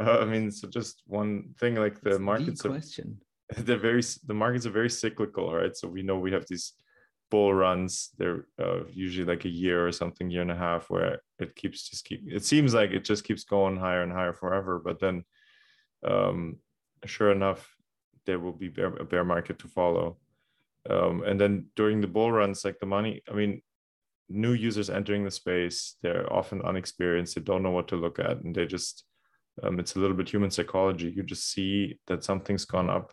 [0.00, 3.18] Uh, i mean so just one thing like the markets the question.
[3.56, 5.76] are, they're very the markets are very cyclical right?
[5.76, 6.72] So we know we have these
[7.30, 8.10] bull runs.
[8.18, 11.88] They're uh, usually like a year or something year and a half where it keeps
[11.88, 15.24] just keep it seems like it just keeps going higher and higher forever but then
[16.06, 16.56] um
[17.06, 17.74] sure enough
[18.26, 20.16] there will be bear, a bear market to follow
[20.90, 23.60] um, and then during the bull runs like the money i mean
[24.28, 28.38] new users entering the space they're often unexperienced they don't know what to look at
[28.38, 29.04] and they just
[29.62, 31.12] um, it's a little bit human psychology.
[31.14, 33.12] You just see that something's gone up.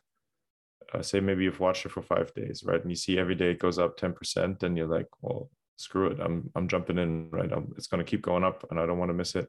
[0.94, 2.82] Uh, say maybe you've watched it for five days right?
[2.82, 6.20] And you see every day it goes up 10% then you're like well screw it.
[6.20, 7.50] I'm i'm jumping in right?
[7.50, 9.48] I'm, it's going to keep going up and i don't want to miss it.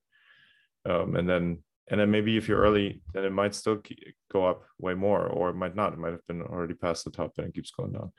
[0.89, 3.83] Um, and then and then maybe if you're early then it might still
[4.31, 5.93] go up way more or it might not.
[5.93, 8.13] It might have been already past the top and it keeps going down.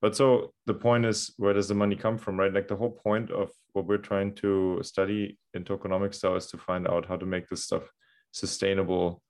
[0.00, 2.52] But so the point is where does the money come from right?
[2.52, 6.58] Like the whole point of what we're trying to study in tokenomics now is to
[6.58, 7.90] find out how to make this stuff
[8.32, 9.22] sustainable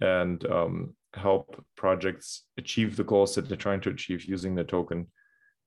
[0.00, 5.06] and um, help projects achieve the goals that they're trying to achieve using the token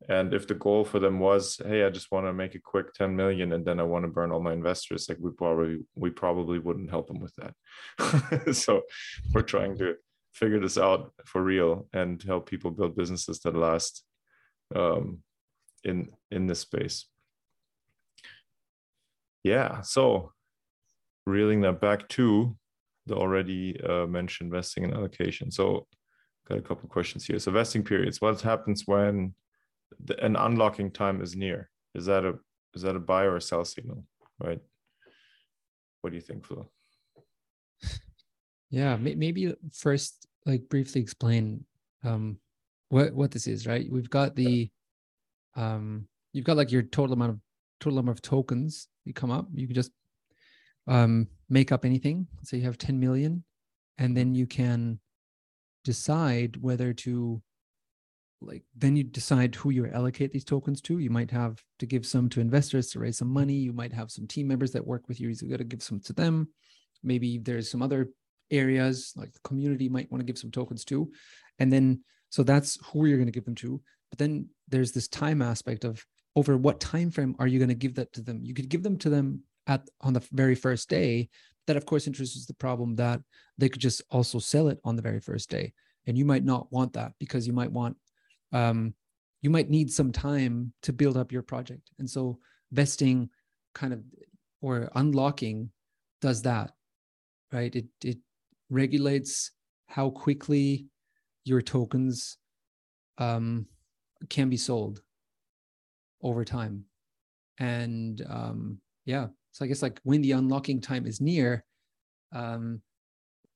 [0.08, 2.94] and if the goal for them was hey i just want to make a quick
[2.94, 6.10] 10 million and then i want to burn all my investors like we probably we
[6.10, 8.54] probably wouldn't help them with that.
[8.56, 8.84] So
[9.34, 9.96] we're trying to
[10.34, 14.06] figure this out for real and help people build businesses that last
[14.74, 15.20] um,
[15.84, 17.06] in in this space.
[19.44, 20.32] Yeah so
[21.26, 22.56] reeling that back to
[23.06, 25.52] the already uh, mentioned vesting and allocation.
[25.52, 25.88] So
[26.48, 27.40] got a couple questions here.
[27.40, 29.34] So vesting periods what happens when
[30.04, 31.70] the, an unlocking time is near.
[31.96, 32.36] Is that a
[32.76, 34.06] is that a buy or a sell signal?
[34.40, 34.60] Right.
[36.02, 36.70] What do you think, Flo?
[38.72, 41.66] Yeah, maybe first, like briefly explain
[42.04, 42.38] um,
[42.90, 43.66] what what this is.
[43.66, 43.92] Right.
[43.92, 44.70] We've got the
[45.56, 47.40] um, you've got like your total amount of
[47.80, 49.48] total number of tokens you come up.
[49.54, 49.92] You can just
[50.88, 52.28] um, make up anything.
[52.44, 53.44] So you have 10 million,
[53.98, 55.00] and then you can
[55.84, 57.42] decide whether to
[58.42, 61.00] like then you decide who you allocate these tokens to.
[61.00, 63.54] You might have to give some to investors to raise some money.
[63.54, 65.30] You might have some team members that work with you.
[65.30, 66.48] You got to give some to them.
[67.04, 68.10] Maybe there's some other
[68.52, 71.12] areas like the community might want to give some tokens to.
[71.60, 73.82] And then so that's who you're going to give them to.
[74.10, 77.76] But then there's this time aspect of over what time frame are you going to
[77.76, 78.42] give that to them?
[78.44, 81.30] You could give them to them at on the very first day.
[81.68, 83.22] That of course introduces the problem that
[83.58, 85.74] they could just also sell it on the very first day.
[86.08, 87.98] And you might not want that because you might want
[88.52, 88.94] um,
[89.42, 91.92] you might need some time to build up your project.
[92.00, 92.40] And so
[92.72, 93.30] vesting
[93.74, 94.04] kind of
[94.62, 95.72] or unlocking
[96.22, 96.72] does that,
[97.52, 97.74] right?
[97.76, 98.18] It it
[98.70, 99.52] regulates
[99.88, 100.88] how quickly
[101.46, 102.38] your tokens
[103.18, 103.66] um,
[104.30, 105.02] can be sold
[106.22, 106.86] over time.
[107.60, 111.64] And um, yeah, so I guess like when the unlocking time is near,
[112.34, 112.82] um,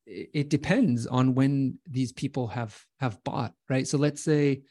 [0.06, 3.88] it, it depends on when these people have have bought, right?
[3.88, 4.62] So let's say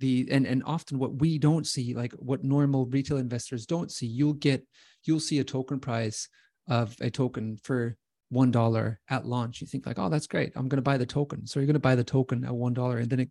[0.00, 4.06] the and and often what we don't see like what normal retail investors don't see
[4.06, 4.66] you'll get
[5.04, 6.28] you'll see a token price
[6.68, 7.96] of a token for
[8.30, 9.60] one dollar at launch.
[9.60, 10.52] You think like oh that's great.
[10.56, 11.46] I'm going to buy the token.
[11.46, 13.30] So you're going to buy the token at one dollar and then it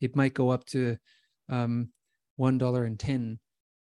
[0.00, 0.96] it might go up to
[1.48, 1.88] um
[2.36, 3.38] one dollar and ten.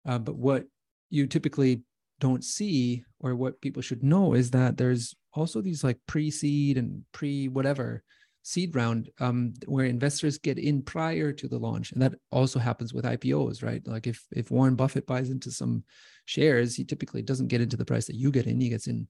[0.05, 0.65] Uh, but what
[1.09, 1.81] you typically
[2.19, 7.03] don't see or what people should know is that there's also these like pre-seed and
[7.11, 8.03] pre whatever
[8.47, 11.91] seed round um, where investors get in prior to the launch.
[11.91, 13.85] And that also happens with ipos right?
[13.85, 15.83] Like if if warren buffett buys into some
[16.23, 18.61] shares he typically doesn't get into the price that you get in.
[18.61, 19.09] He gets in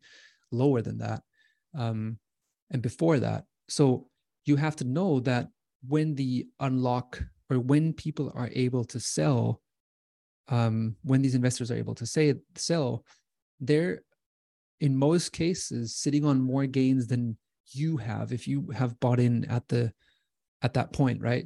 [0.52, 1.22] lower than that
[1.78, 2.18] um,
[2.72, 3.44] and before that.
[3.70, 4.08] So
[4.46, 5.50] you have to know that
[5.88, 7.22] when the unlock
[7.52, 9.62] or when people are able to sell
[10.48, 13.06] um, when these investors are able to say sell
[13.60, 14.02] they're
[14.80, 17.38] in most cases sitting on more gains than
[17.72, 19.92] you have if you have bought in at the
[20.62, 21.46] at that point right?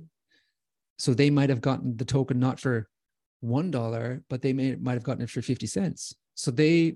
[0.98, 2.88] So they might have gotten the token not for
[3.40, 6.16] one dollar but they may might have gotten it for 50 cents.
[6.36, 6.96] So they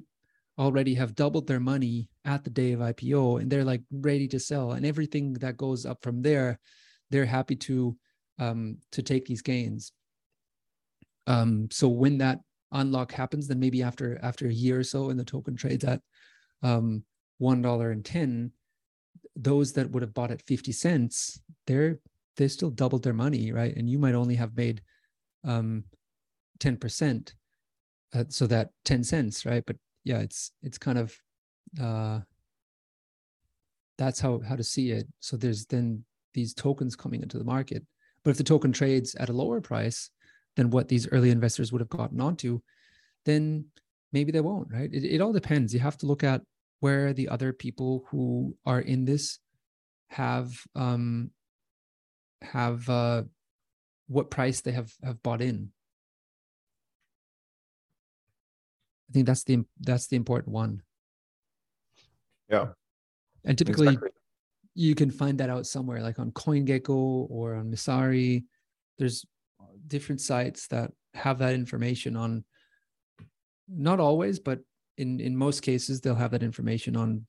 [0.57, 4.39] already have doubled their money at the day of ipo and they're like ready to
[4.39, 4.71] sell.
[4.71, 6.59] And everything that goes up from there
[7.09, 7.95] they're happy to
[8.39, 9.91] um, to take these gains.
[11.27, 12.39] Um, so when that
[12.71, 16.01] unlock happens, then maybe after after a year or so, and the token trades at
[16.61, 17.03] um,
[17.37, 18.51] one dollar and ten,
[19.35, 21.99] those that would have bought at fifty cents, they're
[22.37, 23.75] they still doubled their money, right?
[23.75, 24.81] And you might only have made
[25.43, 25.85] um,
[26.59, 27.35] ten percent,
[28.13, 29.63] uh, so that ten cents, right?
[29.65, 31.17] But yeah, it's it's kind of
[31.81, 32.19] uh,
[33.97, 35.07] that's how how to see it.
[35.19, 37.85] So there's then these tokens coming into the market,
[38.23, 40.09] but if the token trades at a lower price
[40.55, 42.59] than what these early investors would have gotten onto,
[43.25, 43.65] then
[44.13, 44.89] maybe they won't, right?
[44.93, 45.73] It, it all depends.
[45.73, 46.41] You have to look at
[46.79, 49.39] where the other people who are in this
[50.09, 51.31] have um
[52.41, 53.23] have uh
[54.07, 55.71] what price they have have bought in.
[59.09, 60.81] I think that's the that's the important one.
[62.49, 62.67] Yeah.
[63.43, 64.09] And typically exactly.
[64.73, 68.43] you can find that out somewhere like on coingecko or on Messari.
[68.97, 69.25] There's
[69.87, 72.43] different sites that have that information on
[73.67, 74.59] not always but
[74.97, 77.25] in in most cases they'll have that information on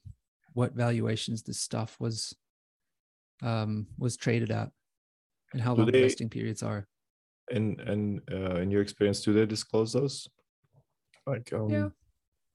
[0.53, 2.35] what valuations this stuff was
[3.43, 4.71] um was traded at
[5.53, 6.87] and how do long they, vesting periods are.
[7.51, 10.29] And and uh, in your experience do they disclose those?
[11.27, 11.89] Like um, yeah.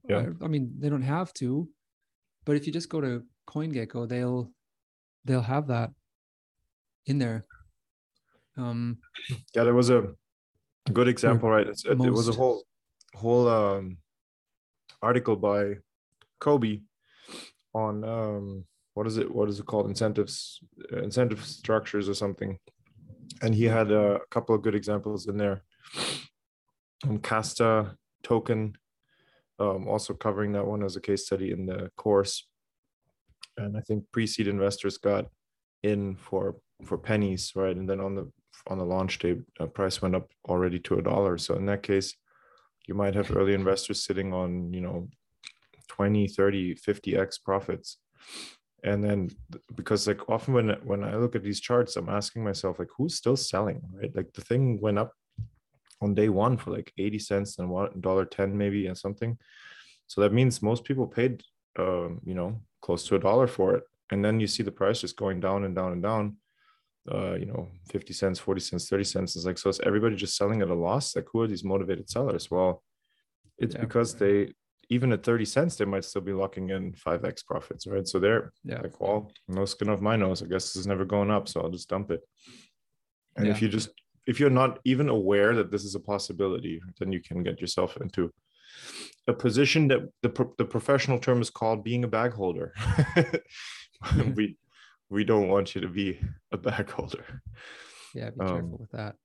[0.09, 0.25] yeah.
[0.41, 1.69] I, I mean they don't have to
[2.45, 4.51] but if you just go to coingecko they'll
[5.25, 5.91] they'll have that
[7.05, 7.45] in there.
[8.57, 8.97] Um
[9.55, 10.13] yeah there was a
[10.91, 11.67] good example right?
[11.67, 12.63] It, it was a whole
[13.13, 13.97] whole um
[15.01, 15.75] article by
[16.39, 16.83] Cobie
[17.73, 19.33] on um, what is it?
[19.33, 19.87] What is it called?
[19.87, 20.59] Incentives,
[20.91, 22.57] incentive structures, or something.
[23.41, 25.63] And he had a couple of good examples in there.
[27.07, 28.75] Um, Casta token,
[29.59, 32.47] um, also covering that one as a case study in the course.
[33.57, 35.25] And I think pre-seed investors got
[35.83, 37.75] in for for pennies, right?
[37.75, 38.31] And then on the
[38.67, 41.37] on the launch day, uh, price went up already to a dollar.
[41.37, 42.15] So in that case,
[42.91, 45.07] you might have early investors sitting on you know
[45.87, 47.97] 20 30 50x profits.
[48.83, 49.29] And then
[49.79, 53.15] because like often when when i look at these charts i'm asking myself like who's
[53.21, 54.13] still selling right?
[54.17, 55.11] Like the thing went up
[56.01, 59.37] on day one for like 80 cents and one dollar 10 maybe and something.
[60.11, 61.33] So that means most people paid
[61.83, 62.49] um, you know
[62.85, 63.83] close to a dollar for it.
[64.11, 66.23] And then you see the price just going down and down and down
[67.09, 69.35] uh, you know, 50 cents, 40 cents, 30 cents.
[69.35, 71.15] It's like, so is everybody just selling at a loss?
[71.15, 72.51] Like, who are these motivated sellers?
[72.51, 72.83] Well,
[73.57, 73.81] it's yeah.
[73.81, 74.53] because they,
[74.89, 78.07] even at 30 cents, they might still be locking in 5x profits, right?
[78.07, 78.81] So they're yeah.
[78.81, 80.43] like, well, no skin off my nose.
[80.43, 81.47] I guess this is never going up.
[81.47, 82.21] So I'll just dump it.
[83.35, 83.53] And yeah.
[83.53, 83.89] if you just,
[84.27, 87.97] if you're not even aware that this is a possibility, then you can get yourself
[87.97, 88.31] into
[89.27, 92.73] a position that the, the professional term is called being a bag holder.
[94.35, 94.57] we
[95.11, 96.19] we don't want you to be
[96.51, 97.43] a bag holder.
[98.15, 99.15] Yeah, be careful um, with that.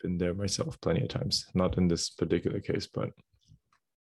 [0.00, 1.46] Been there myself plenty of times.
[1.54, 3.10] Not in this particular case, but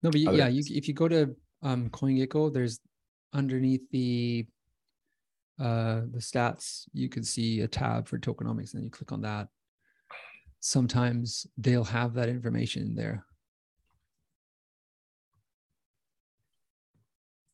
[0.01, 2.79] no, but yeah, you, if you go to um, CoinGecko, there's
[3.33, 4.47] underneath the
[5.59, 9.49] uh, the stats, you can see a tab for tokenomics, and you click on that.
[10.61, 13.25] Sometimes they'll have that information in there.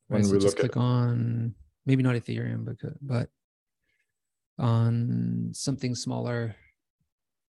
[0.08, 0.82] When right, so we just click at...
[0.82, 1.56] on
[1.88, 3.30] maybe not Ethereum, but but
[4.58, 6.56] on something smaller,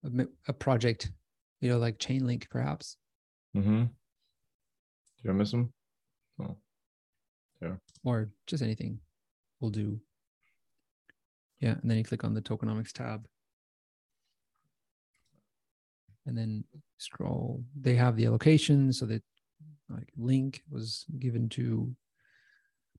[0.05, 1.11] a, a project,
[1.61, 2.97] you know, like Chainlink, perhaps.
[3.57, 3.85] Mm-hmm.
[5.23, 5.73] Did I miss them?
[6.41, 6.57] Oh,
[7.63, 7.75] yeah.
[8.05, 8.99] Or just anything
[9.61, 10.01] will do.
[11.61, 13.27] Yeah, and then you click on the tokenomics tab.
[16.27, 16.65] And then
[16.99, 17.63] scroll.
[17.81, 19.23] They have the allocation so that
[19.89, 21.95] like link was given to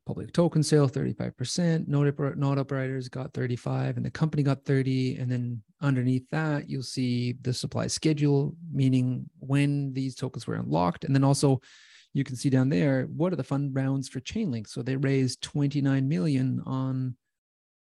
[0.08, 5.30] public token sale 35% node, node operators got 35 and the company got 30 and
[5.30, 11.04] then underneath that you'll see the supply schedule meaning when these tokens were unlocked.
[11.04, 11.60] And then also
[12.14, 14.70] you can see down there what are the fund rounds for chainlink?
[14.70, 17.18] So they raised 29 million on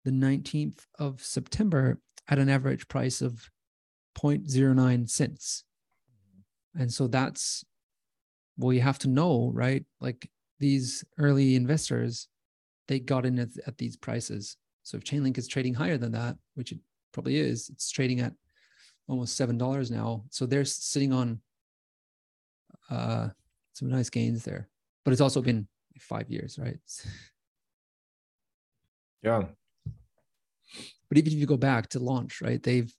[0.06, 1.98] the 19th of september
[2.28, 3.50] at an average price of
[4.18, 5.64] 0.09 cents.
[6.74, 7.66] And so that's
[8.56, 9.84] well you have to know right?
[10.00, 10.30] Like
[10.64, 12.28] these early investors,
[12.88, 14.56] they got in at, at these prices.
[14.82, 16.78] So if Chainlink is trading higher than that, which it
[17.12, 18.32] probably is, it's trading at
[19.06, 20.24] almost seven dollars now.
[20.30, 21.40] So they're sitting on
[22.90, 23.28] uh,
[23.74, 24.70] some nice gains there.
[25.04, 25.68] But it's also been
[26.00, 26.78] five years, right?
[29.22, 29.44] Yeah.
[31.08, 32.62] But even if you go back to launch, right?
[32.62, 32.92] They've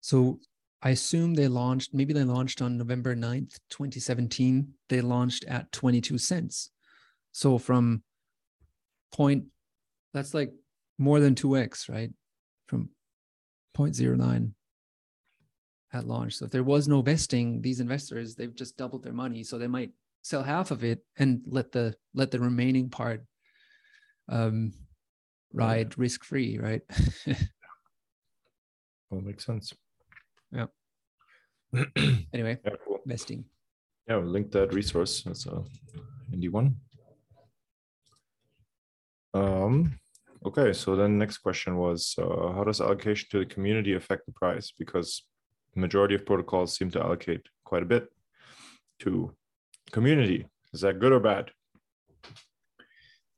[0.00, 0.40] so
[0.84, 4.68] I assume they launched, maybe they launched on November 9th, 2017.
[4.90, 6.70] They launched at 22 cents.
[7.32, 8.02] So from
[9.10, 9.46] point,
[10.12, 10.52] that's like
[10.98, 12.10] more than 2x, right?
[12.66, 12.90] From
[13.74, 14.52] 0.09
[15.94, 16.34] at launch.
[16.34, 19.42] So if there was no vesting, these investors they've just doubled their money.
[19.42, 23.24] So they might sell half of it and let the let the remaining part
[24.28, 24.74] um,
[25.52, 26.82] ride risk free, right?
[29.10, 29.72] well, makes sense.
[30.54, 30.66] Yeah.
[32.32, 33.00] anyway, yeah, cool.
[33.04, 33.44] vesting.
[34.08, 35.22] Yeah, we'll link that resource.
[35.22, 35.62] That's a
[36.30, 36.76] handy one.
[39.32, 39.98] Um,
[40.46, 44.32] okay, so then next question was, uh, how does allocation to the community affect the
[44.32, 44.72] price?
[44.78, 45.24] Because
[45.74, 48.08] majority of protocols seem to allocate quite a bit
[49.00, 49.34] to
[49.90, 50.46] community.
[50.72, 51.50] Is that good or bad?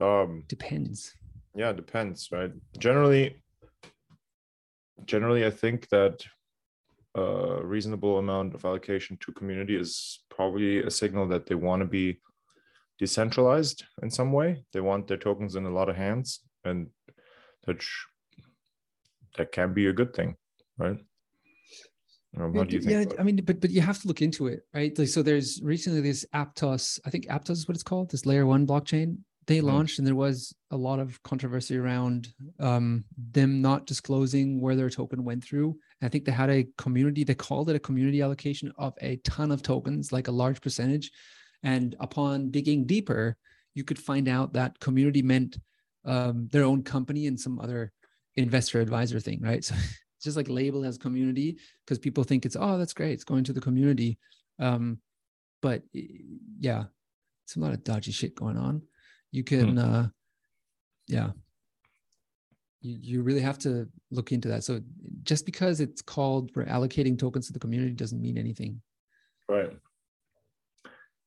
[0.01, 1.15] Um, depends.
[1.55, 2.53] Yeah, depends, right?
[2.79, 3.37] Generally,
[5.07, 6.25] generally, I think that
[7.17, 11.87] a reasonable amount of allocation to community is probably a signal that they want to
[11.87, 12.21] be
[12.99, 14.65] decentralized in some way.
[14.73, 16.89] They want their tokens in a lot of hands, and
[17.65, 18.07] that sh-
[19.37, 20.37] that can be a good thing,
[20.79, 20.99] right?
[22.39, 23.13] Um, what do you think?
[23.13, 24.97] Yeah, I mean, but but you have to look into it, right?
[24.99, 28.47] Like, so there's recently this Aptos, I think Aptos is what it's called, this layer
[28.47, 29.19] one blockchain.
[29.47, 29.69] They mm-hmm.
[29.69, 32.29] launched, and there was a lot of controversy around
[32.61, 35.79] um, them not disclosing where their token went through.
[36.03, 37.25] I think they had a community.
[37.25, 41.11] They called it a community allocation of a ton of tokens, like a large percentage.
[41.63, 43.37] And upon digging deeper,
[43.75, 45.59] you could find out that community meant
[46.05, 47.93] um, their own company and some other
[48.37, 49.65] investor advisor thing, right?
[49.65, 53.25] So it's just like labeled as community because people think it's oh that's great it's
[53.25, 54.19] going to the community
[54.59, 54.99] um
[55.63, 55.83] but
[56.59, 56.85] yeah
[57.45, 58.83] it's a lot of dodgy shit going on
[59.31, 59.79] you can hmm.
[59.79, 60.07] uh
[61.07, 61.31] yeah
[62.87, 64.81] you, you really have to look into that so
[65.23, 68.81] just because it's called for allocating tokens to the community doesn't mean anything
[69.49, 69.77] right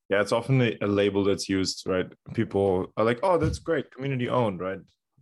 [0.10, 3.92] yeah it's often a, a label that's used right people are like oh that's great
[3.92, 4.80] community owned right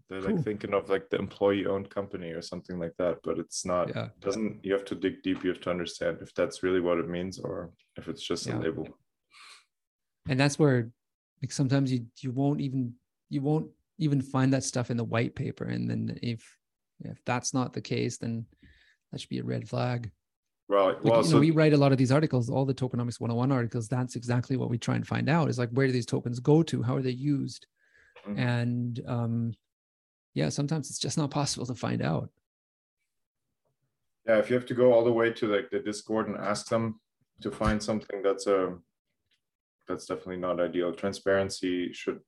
[0.09, 0.35] they're cool.
[0.35, 3.89] like thinking of like the employee owned company or something like that, but it's not.
[3.89, 4.07] Yeah.
[4.21, 5.43] Doesn't you have to dig deep?
[5.43, 8.57] You have to understand if that's really what it means or if it's just yeah.
[8.57, 8.88] a label.
[10.29, 10.89] And that's where,
[11.41, 12.93] like, sometimes you you won't even
[13.29, 16.58] you won't even find that stuff in the white paper, and then if
[17.02, 18.45] if that's not the case, then
[19.12, 20.12] that should be a red flag.
[20.70, 20.95] Right.
[20.95, 23.22] Like, well, you know, so we write a lot of these articles, all the tokenomics
[23.22, 23.88] 101 articles.
[23.88, 26.62] That's exactly what we try and find out is like, where do these tokens go
[26.64, 26.84] to?
[26.84, 27.68] How are they used?
[28.28, 28.39] Mm-hmm.
[28.39, 29.54] And um,
[30.34, 32.30] yeah, sometimes it's just not possible to find out.
[34.28, 36.68] Yeah, if you have to go all the way to like the Discord and ask
[36.68, 37.00] them
[37.41, 38.84] to find something that's a um,
[39.88, 40.93] that's definitely not ideal.
[40.93, 42.20] Transparency should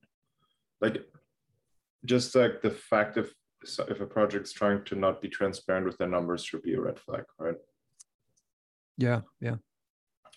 [0.80, 1.04] like
[2.04, 3.30] just like the fact of
[3.62, 6.98] if a project's trying to not be transparent with their numbers should be a red
[6.98, 7.56] flag, right?
[8.96, 9.56] Yeah, yeah.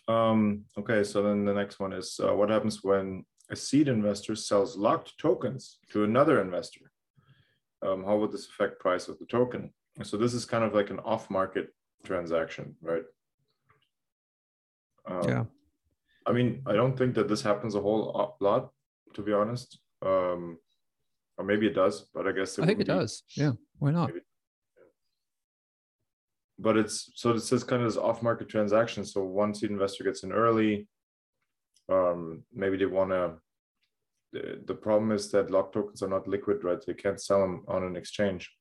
[0.10, 4.36] Um, okay, so then the next one is uh, what happens when a seed investor
[4.36, 6.92] sells locked tokens to another investor?
[7.86, 9.72] um, how would this affect price of the token?
[10.04, 11.70] So this is kind of like an off-market
[12.04, 13.04] transaction, right?
[15.06, 15.44] Um, yeah.
[16.26, 18.72] I mean, I don't think that this happens a whole lot,
[19.14, 19.78] to be honest.
[20.02, 20.58] Um,
[21.38, 23.24] or maybe it does, but I guess I think it be, does.
[23.36, 24.10] Yeah, why not?
[24.10, 24.22] Maybe.
[26.60, 29.04] But it's so this kind of this off-market transaction.
[29.06, 30.88] So once the investor gets in early,
[31.90, 33.34] um, maybe they want to
[34.34, 36.84] the, problem is that lock tokens are not liquid, right?
[36.86, 38.52] They can't sell them on an exchange.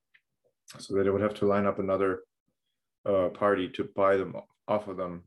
[0.79, 2.20] So they would have to line up another
[3.09, 4.35] uh, party to buy them
[4.68, 5.25] off of them.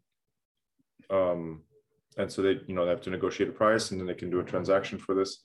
[1.09, 1.63] Um,
[2.17, 4.29] and so they, you know, they have to negotiate a price and then they can
[4.29, 5.43] do a transaction for this.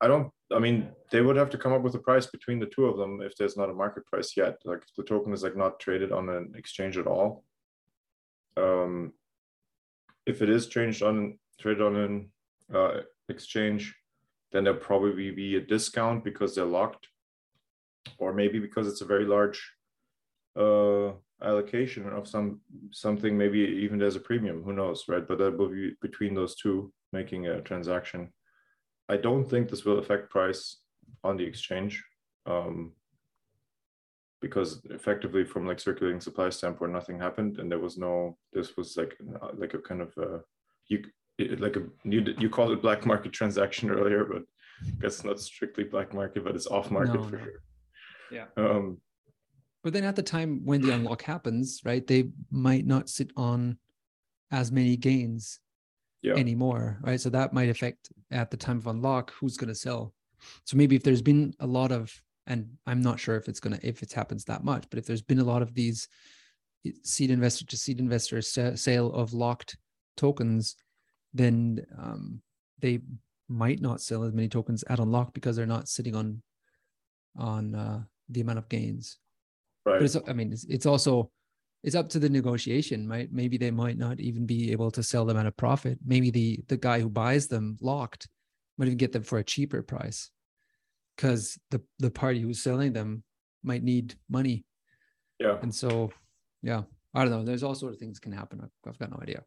[0.00, 2.66] I don't, I mean, they would have to come up with a price between the
[2.66, 4.56] two of them if there's not a market price yet.
[4.64, 7.44] Like the token is like not traded on an exchange at all.
[8.56, 9.12] Um,
[10.26, 12.30] if it is changed on traded on an
[12.74, 13.94] uh, exchange,
[14.52, 17.08] then there'll probably be a discount because they're locked,
[18.18, 19.72] or maybe because it's a very large
[20.58, 23.36] uh, allocation of some something.
[23.36, 24.62] Maybe even there's a premium.
[24.62, 25.26] Who knows, right?
[25.26, 28.32] But that will be between those two making a transaction.
[29.08, 30.78] I don't think this will affect price
[31.22, 32.04] on the exchange.
[32.46, 32.92] Um,
[34.42, 38.94] because effectively from like circulating supply standpoint nothing happened and there was no this was
[38.96, 39.16] like
[39.54, 40.40] like a kind of a
[40.88, 41.02] you
[41.58, 44.42] like a you you called it black market transaction earlier, but
[44.86, 47.44] I guess not strictly black market, but it's off market no, for no.
[47.44, 47.62] sure.
[48.30, 48.46] Yeah.
[48.56, 48.98] Um,
[49.82, 53.78] but then at the time when the unlock happens, right, they might not sit on
[54.50, 55.60] as many gains
[56.26, 56.34] yeah.
[56.34, 57.20] anymore, right?
[57.20, 60.12] So that might affect at the time of unlock who's going to sell.
[60.64, 62.12] So maybe if there's been a lot of,
[62.46, 65.22] and I'm not sure if it's gonna if it happens that much, but if there's
[65.22, 66.08] been a lot of these
[67.02, 69.76] seed investor to seed investor sale of locked
[70.16, 70.76] tokens,
[71.34, 72.40] then um,
[72.78, 73.00] they
[73.48, 76.42] might not sell as many tokens at unlock because they're not sitting on
[77.36, 79.18] on uh, the amount of gains.
[79.84, 79.98] Right.
[79.98, 81.30] But it's I mean it's, it's also
[81.86, 83.28] it's up to the negotiation, right?
[83.30, 85.98] Maybe they might not even be able to sell them at a profit.
[86.04, 88.28] Maybe the the guy who buys them locked
[88.76, 90.30] might even get them for a cheaper price
[91.16, 93.22] because the the party who's selling them
[93.62, 94.64] might need money.
[95.38, 95.58] Yeah.
[95.62, 96.10] And so,
[96.60, 96.82] yeah,
[97.14, 97.44] I don't know.
[97.44, 98.60] There's all sorts of things can happen.
[98.64, 99.44] I've, I've got no idea.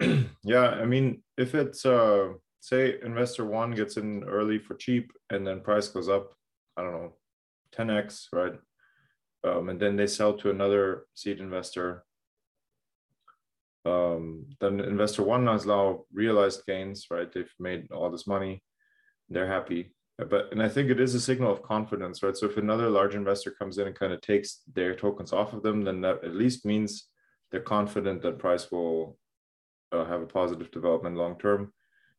[0.42, 5.46] yeah, I mean, if it's uh say investor one gets in early for cheap and
[5.46, 6.32] then price goes up,
[6.76, 7.12] I don't know,
[7.76, 8.54] 10x, right?
[9.42, 12.04] Um, and then they sell to another seed investor.
[13.86, 17.32] Um, then investor one has now realized gains, right?
[17.32, 18.62] They've made all this money,
[19.30, 19.94] they're happy.
[20.18, 22.36] But and I think it is a signal of confidence, right?
[22.36, 25.62] So if another large investor comes in and kind of takes their tokens off of
[25.62, 27.08] them, then that at least means
[27.50, 29.16] they're confident that price will
[29.92, 31.72] uh, have a positive development long term.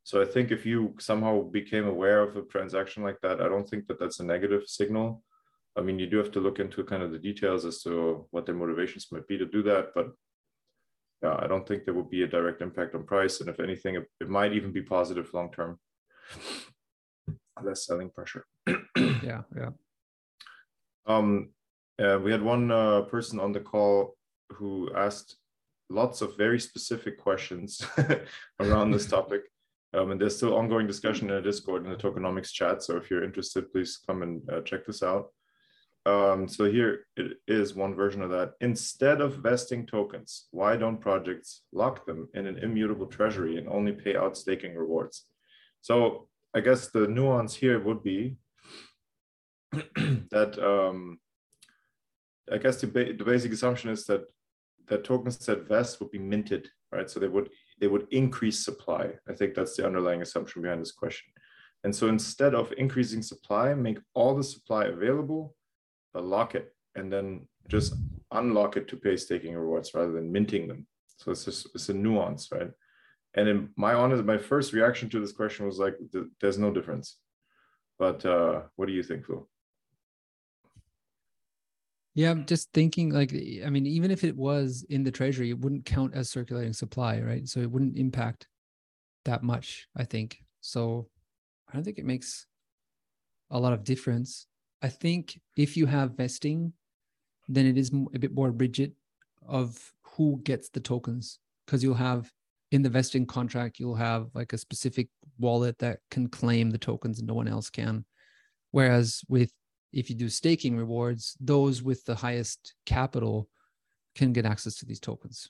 [0.03, 3.69] So I think if you somehow became aware of a transaction like that, I don't
[3.69, 5.23] think that that's a negative signal.
[5.77, 8.45] I mean, you do have to look into kind of the details as to what
[8.45, 10.11] their motivations might be to do that, but
[11.23, 13.95] yeah, I don't think there will be a direct impact on price, and if anything,
[13.95, 15.79] it, it might even be positive long term.
[17.61, 18.45] Less selling pressure.
[18.97, 19.69] yeah, yeah.
[21.05, 21.49] Um,
[22.01, 24.15] uh, we had one uh, person on the call
[24.49, 25.37] who asked
[25.89, 27.85] lots of very specific questions
[28.59, 29.41] around this topic.
[29.93, 32.81] Um, and there's still ongoing discussion in the Discord in the tokenomics chat.
[32.81, 35.27] So if you're interested, please come and uh, check this out.
[36.05, 38.53] Um, so here it is one version of that.
[38.59, 43.91] Instead of vesting tokens, why don't projects lock them in an immutable treasury and only
[43.91, 45.25] pay out staking rewards?
[45.81, 48.37] So I guess the nuance here would be
[49.71, 51.19] that um,
[52.51, 54.23] I guess the, ba the basic assumption is that
[54.87, 57.09] that tokens that vest would be minted, right?
[57.09, 57.49] So they would
[57.79, 59.11] they would increase supply.
[59.29, 61.31] I think that's the underlying assumption behind this question.
[61.83, 65.55] And so instead of increasing supply, make all the supply available,
[66.19, 67.93] lock it, and then just
[68.31, 70.87] unlock it to pay staking rewards rather than minting them.
[71.17, 72.71] So it's just it's a nuance, right?
[73.33, 75.95] And in my honest, my first reaction to this question was like,
[76.41, 77.17] there's no difference.
[77.97, 79.47] But uh, what do you think, Phil?
[82.13, 85.59] Yeah, I'm just thinking like I mean, even if it was in the treasury, it
[85.59, 87.47] wouldn't count as circulating supply, right?
[87.47, 88.47] So it wouldn't impact
[89.23, 90.43] that much, I think.
[90.59, 91.07] So
[91.69, 92.47] I don't think it makes
[93.49, 94.47] a lot of difference.
[94.81, 96.73] I think if you have vesting,
[97.47, 98.93] then it is a bit more rigid
[99.47, 102.31] of who gets the tokens because you'll have
[102.71, 107.19] in the vesting contract, you'll have like a specific wallet that can claim the tokens
[107.19, 108.05] and no one else can.
[108.71, 109.51] Whereas with
[109.91, 113.49] if you do staking rewards, those with the highest capital
[114.15, 115.49] can get access to these tokens.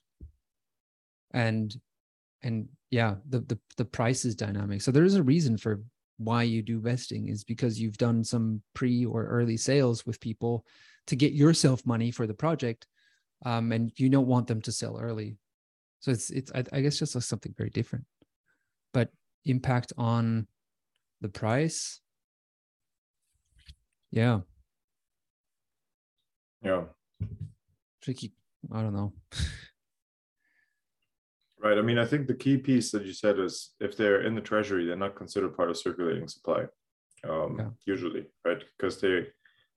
[1.31, 1.75] And
[2.41, 4.81] and yeah, the the the price is dynamic.
[4.81, 5.81] So there is a reason for
[6.17, 10.65] why you do vesting is because you've done some pre or early sales with people
[11.07, 12.87] to get yourself money for the project,
[13.45, 15.37] um, and you don't want them to sell early.
[15.99, 18.05] So it's it's I, I guess just like something very different,
[18.93, 19.09] but
[19.45, 20.47] impact on
[21.21, 22.01] the price
[24.11, 24.41] yeah.
[26.61, 26.83] Yeah.
[28.01, 28.33] Tricky.
[28.71, 29.13] I don't know.
[31.61, 31.77] right.
[31.77, 34.41] I mean, I think the key piece that you said is if they're in the
[34.41, 36.65] treasury, they're not considered part of circulating supply.
[37.27, 37.69] Um, yeah.
[37.85, 38.63] usually, right?
[38.77, 39.27] Because they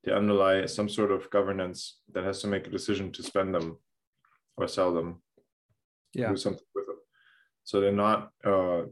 [0.05, 3.79] they underlie some sort of governance that has to make a decision to spend them
[4.57, 5.23] or sell them.
[6.15, 6.31] Yeah.
[6.31, 6.97] Do something with them.
[7.65, 8.83] So they're not uh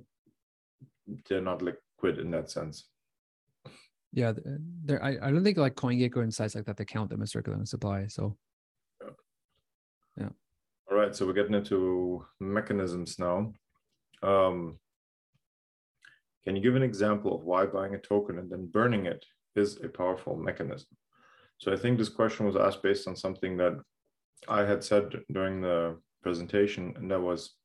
[1.28, 2.88] they're not liquid in that sense
[4.12, 4.32] yeah,
[4.84, 5.02] there.
[5.02, 7.64] I, I don't think like CoinGecko and sites like that they count them as circulating
[7.64, 8.06] supply.
[8.08, 8.36] So,
[9.02, 9.10] yeah.
[10.18, 10.28] yeah.
[11.02, 13.52] Right, so we're getting into mechanisms now.
[14.22, 14.78] Um,
[16.44, 19.24] can you give an example of why buying a token and then burning it
[19.56, 20.86] is a powerful mechanism?
[21.58, 23.80] So I think this question was asked based on something that
[24.46, 27.56] I had said during the presentation, and that was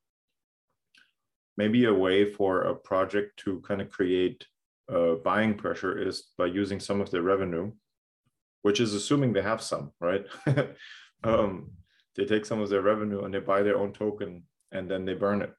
[1.58, 4.48] maybe a way for a project to kind of create
[4.92, 7.72] uh, buying pressure is by using some of their revenue,
[8.64, 10.26] which is assuming they have some, right?
[11.24, 11.70] um,
[12.18, 15.14] they take some of their revenue and they buy their own token and then they
[15.14, 15.54] burn it.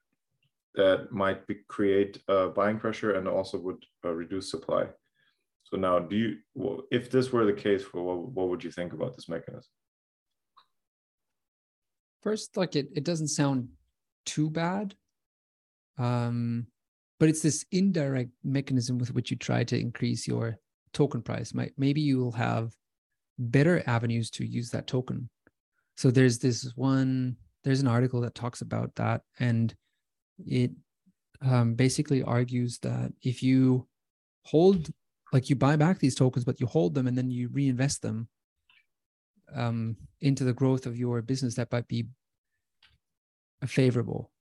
[0.75, 4.85] That might be, create uh, buying pressure and also would uh, reduce supply.
[5.63, 8.71] So now, do you, well, if this were the case, for what, what would you
[8.71, 9.69] think about this mechanism?
[12.21, 13.69] First, like it, it doesn't sound
[14.25, 14.95] too bad.
[15.97, 16.67] Um,
[17.19, 20.57] but it's this indirect mechanism with which you try to increase your
[20.93, 21.53] token price.
[21.77, 22.73] Maybe you'll have
[23.37, 25.29] better avenues to use that token.
[25.99, 27.35] So there's this one,
[27.65, 29.75] there's an article that talks about that, and
[30.47, 30.71] it
[31.41, 33.85] um, basically argues that if you
[34.43, 34.91] hold,
[35.33, 38.29] like you buy back these tokens, but you hold them and then you reinvest them
[39.53, 42.07] um, into the growth of your business that might be
[43.65, 44.31] favorable.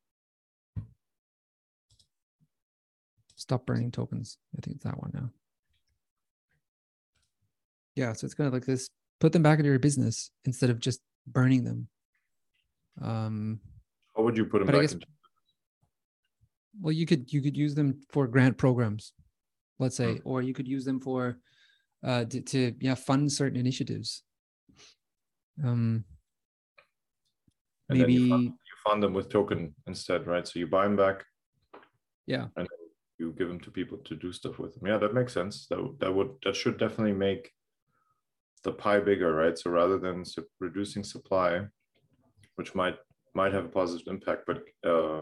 [3.35, 4.39] Stop burning tokens.
[4.57, 5.31] I think it's that one now.
[7.97, 8.91] Yeah, so it's kind of like this.
[9.19, 11.01] Put them back into your business instead of just
[11.33, 11.89] burning them.
[13.01, 13.61] Um,
[14.17, 15.07] How would you put them back guess- into
[16.81, 19.13] well, you could you could use them for grant programs,
[19.81, 20.21] let's say, Mm.
[20.25, 21.41] or you could use them for
[22.05, 24.23] uh, to, to yeah fund certain initiatives.
[25.65, 26.05] Um,
[27.89, 30.47] And then maybe you fund, you fund them with token instead, right?
[30.47, 31.25] So you buy them back,
[32.27, 32.69] yeah and
[33.19, 34.87] you give them to people to do stuff with them.
[34.87, 35.67] Yeah, that makes sense.
[35.67, 37.51] That that would that should definitely make
[38.69, 39.57] the pie bigger, right?
[39.59, 41.51] So rather than su- reducing supply,
[42.57, 42.97] which might
[43.35, 44.59] might have a positive impact, but
[44.93, 45.21] uh,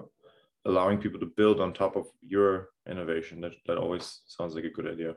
[0.71, 2.51] allowing people to build on top of your
[2.93, 4.05] innovation, that that always
[4.37, 5.13] sounds like a good idea.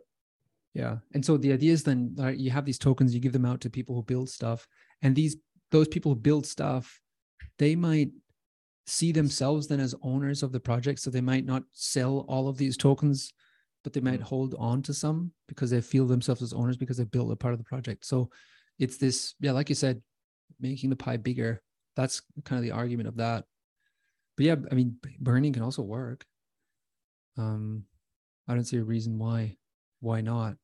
[0.82, 0.96] Yeah.
[1.14, 3.62] And so the idea is then uh, you have these tokens, you give them out
[3.62, 4.68] to people who build stuff,
[5.02, 5.36] and these
[5.72, 7.02] those people who build stuff,
[7.58, 8.12] they might
[8.86, 11.00] see themselves then as owners of the project.
[11.00, 13.34] So they might not sell all of these tokens,
[13.90, 14.24] but they might Mm.
[14.24, 17.54] hold on to some because they feel themselves as owners because they built a part
[17.54, 18.06] of the project.
[18.06, 18.30] So
[18.78, 20.04] it's this, yeah, like you said,
[20.60, 21.64] making the pie bigger.
[21.96, 23.46] That's kind of the argument of that.
[24.38, 26.24] But yeah, I mean, burning can also work.
[27.36, 27.86] Um,
[28.48, 29.58] I don't see a reason why
[30.02, 30.56] why not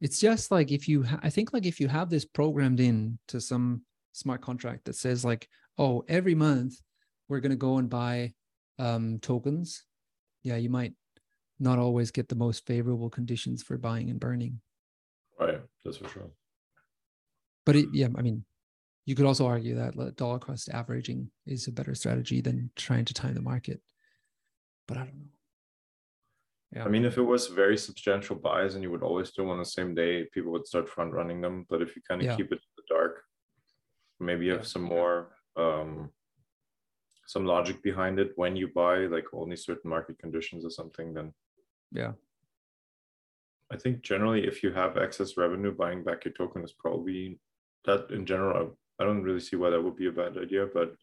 [0.00, 3.18] it's just like if you ha- i think like if you have this programmed in
[3.28, 3.82] to some
[4.12, 5.48] smart contract that says like
[5.78, 6.74] oh every month
[7.28, 8.30] we're going to go and buy
[8.78, 9.84] um tokens
[10.42, 10.92] yeah you might
[11.60, 14.60] not always get the most favorable conditions for buying and burning
[15.38, 16.30] Right, that's for sure.
[17.64, 18.44] but it, yeah i mean
[19.06, 23.14] you could also argue that dollar cost averaging is a better strategy than trying to
[23.14, 23.80] time the market
[24.88, 25.26] but i don't know
[26.72, 29.50] yeah I mean, if it was very substantial buys and you would always do them
[29.50, 31.66] on the same day, people would start front running them.
[31.68, 32.36] But if you kind of Yeah.
[32.36, 33.24] keep it in the dark,
[34.20, 34.66] maybe you have Yeah.
[34.74, 36.12] some more um
[37.26, 41.32] some logic behind it when you buy like only certain market conditions or something, then
[41.92, 42.12] yeah
[43.72, 47.38] I think generally if you have excess revenue, buying back your token is probably
[47.84, 48.76] that in general.
[48.98, 50.94] I don't really see why that would be a bad idea, but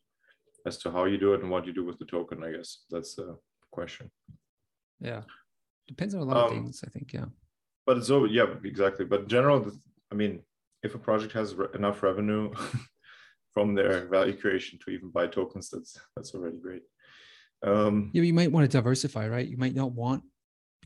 [0.66, 2.84] as to how you do it and what you do with the token, I guess
[2.90, 3.38] that's the
[3.72, 4.12] question.
[5.00, 5.22] yeah
[5.88, 7.30] depends on a lot of Um, things i think yeah
[7.86, 9.58] but it's over yeah exactly but in general
[10.12, 10.34] i mean
[10.84, 12.52] if a project has re- enough revenue
[13.54, 16.84] from their value creation to even buy tokens that's that's already great
[17.64, 19.48] um Yeah, but you might want to diversify, right?
[19.54, 20.22] You might not want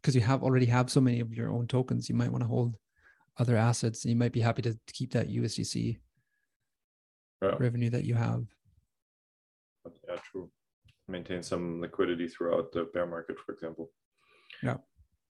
[0.01, 2.09] because you have already have so many of your own tokens.
[2.09, 2.75] You might want to hold
[3.37, 5.97] other assets, and you might be happy to keep that USDC
[7.43, 8.45] yeah, revenue that you have.
[10.07, 10.49] yeah true
[11.07, 13.89] maintain some liquidity throughout the bear market for example
[14.63, 14.77] Yeah.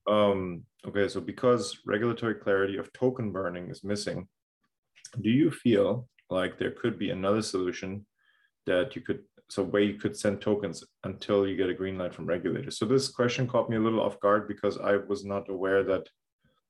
[0.06, 4.28] um okay so because regulatory clarity of token burning is missing
[5.22, 8.06] do you feel like there could be another solution
[8.66, 9.20] that you could
[9.52, 12.86] so where you could send tokens until you get a green light from regulators so
[12.86, 16.04] this question caught me a little off guard because i was not aware that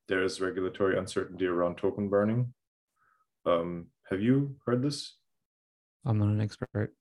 [0.09, 2.53] there is regulatory uncertainty around token burning
[3.45, 5.15] um have you heard this
[6.05, 6.93] I'm not an expert.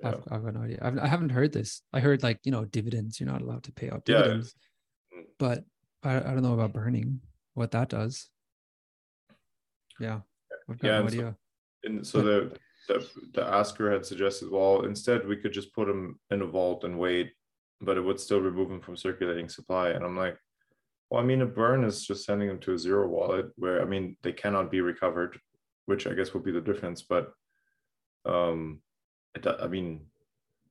[0.00, 0.08] Yeah.
[0.08, 0.78] I've, I've got no idea.
[0.80, 1.82] I've, I haven't heard this.
[1.92, 3.20] I heard like you know dividends.
[3.20, 4.54] You're not allowed to pay out dividends,
[5.14, 5.24] Mm.
[5.38, 5.58] but
[6.02, 7.20] I, I don't know about burning.
[7.52, 8.30] What that does.
[10.00, 10.20] Yeah,
[10.70, 11.34] I've got Yeah, no and so-
[11.84, 12.56] And so the,
[12.88, 16.84] the the asker had suggested, well, instead we could just put them in a vault
[16.84, 17.32] and wait,
[17.80, 19.90] but it would still remove them from circulating supply.
[19.90, 20.36] And I'm like,
[21.10, 23.84] well, I mean, a burn is just sending them to a zero wallet where I
[23.84, 25.38] mean they cannot be recovered,
[25.86, 27.02] which I guess would be the difference.
[27.02, 27.32] But
[28.24, 28.80] um,
[29.34, 30.06] it, I mean,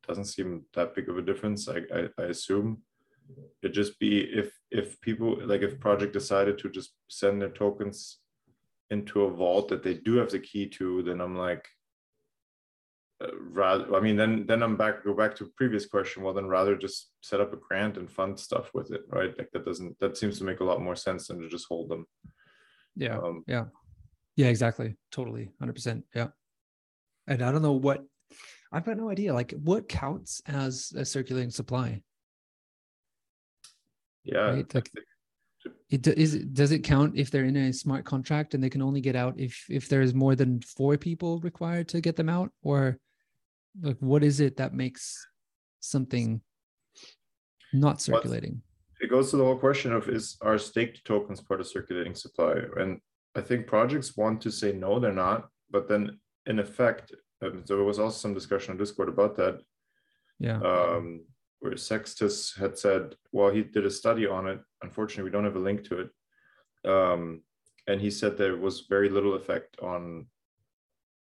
[0.08, 1.68] doesn't seem that big of a difference.
[1.68, 2.82] I, I I assume
[3.62, 8.20] it'd just be if if people like if project decided to just send their tokens
[8.90, 11.68] into a vault that they do have the key to, then I'm like,
[13.24, 13.96] uh, rather.
[13.96, 15.04] I mean, then then I'm back.
[15.04, 16.24] Go back to previous question.
[16.24, 19.36] Well, then rather just set up a grant and fund stuff with it, right?
[19.38, 20.00] Like that doesn't.
[20.00, 22.06] That seems to make a lot more sense than to just hold them.
[22.96, 23.18] Yeah.
[23.18, 23.66] Um, Yeah.
[24.36, 24.96] Yeah, exactly.
[25.12, 25.52] Totally.
[25.62, 26.04] 100%.
[26.16, 26.30] Yeah.
[27.28, 28.04] And I don't know what,
[28.72, 29.32] I've got no idea.
[29.34, 32.02] Like, what counts as a circulating supply?
[34.24, 34.40] yeah.
[34.52, 34.92] Right, like-
[35.90, 36.34] It is.
[36.36, 39.16] it- Does it count if they're in a smart contract and they can only get
[39.16, 42.98] out if if there's more than four people required to get them out, or
[43.82, 45.28] like what is it that makes
[45.80, 46.42] something
[47.72, 48.62] not circulating?
[49.04, 52.54] it goes to the whole question of is our staked tokens part of circulating supply?
[52.78, 53.00] And
[53.36, 55.50] i think projects want to say no they're not.
[55.70, 59.60] But then in effect um, so there was also some discussion on discord about that.
[60.40, 60.60] Yeah.
[60.62, 61.26] um,
[61.60, 64.60] where sextus had said well he did a study on it.
[64.82, 66.10] Unfortunately we don't have a link to it.
[66.90, 67.42] Um,
[67.88, 70.28] and he said there was very little effect on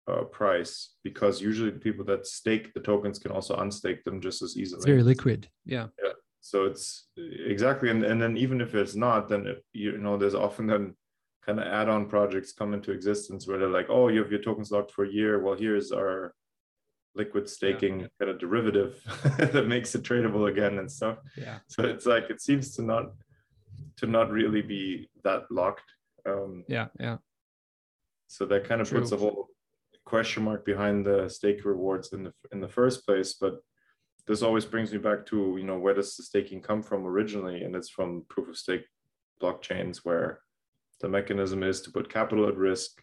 [0.07, 4.41] uh, price because usually the people that stake the tokens can also unstake them just
[4.41, 4.77] as easily.
[4.77, 5.47] It's very liquid.
[5.65, 5.87] Yeah.
[6.03, 6.11] Yeah.
[6.41, 10.33] So it's exactly, and, and then even if it's not, then it, you know there's
[10.33, 10.95] often then
[11.45, 14.71] kind of add-on projects come into existence where they're like, oh, you have your tokens
[14.71, 15.41] locked for a year.
[15.41, 16.33] Well, here's our
[17.15, 18.07] liquid staking yeah.
[18.19, 19.01] kind of derivative
[19.37, 21.17] that makes it tradable again and stuff.
[21.37, 21.59] Yeah.
[21.67, 23.11] So it's like it seems to not
[23.97, 25.91] to not really be that locked.
[26.25, 27.17] Um, yeah, yeah.
[28.27, 28.99] So that kind of True.
[28.99, 29.49] puts a whole
[30.05, 33.33] question mark behind the stake rewards in the in the first place.
[33.33, 33.59] But
[34.27, 37.63] this always brings me back to you know where does the staking come from originally,
[37.63, 38.85] and it's from proof of stake
[39.41, 40.39] blockchains where
[41.01, 43.01] the mechanism is to put capital at risk,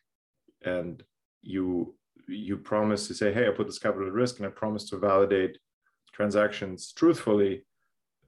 [0.65, 1.03] and
[1.43, 1.95] you
[2.27, 4.99] you promise to say, hey, I put this capital at risk, and I promise to
[4.99, 5.59] validate
[6.13, 7.65] transactions truthfully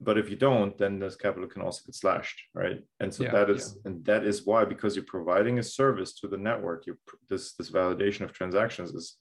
[0.01, 2.81] but if you don't then this capital can also get slashed right?
[2.99, 3.89] And so yeah, that is yeah.
[3.91, 6.97] and that is why because you're providing a service to the network you
[7.29, 9.17] this this validation of transactions is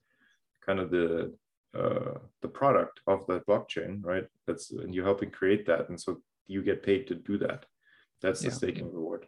[0.65, 1.35] kind of the
[1.79, 4.27] uh, the product of that blockchain right?
[4.47, 7.67] That's and you're helping create that and so you get paid to do that.
[8.23, 8.55] That's the yeah.
[8.55, 9.27] staking reward.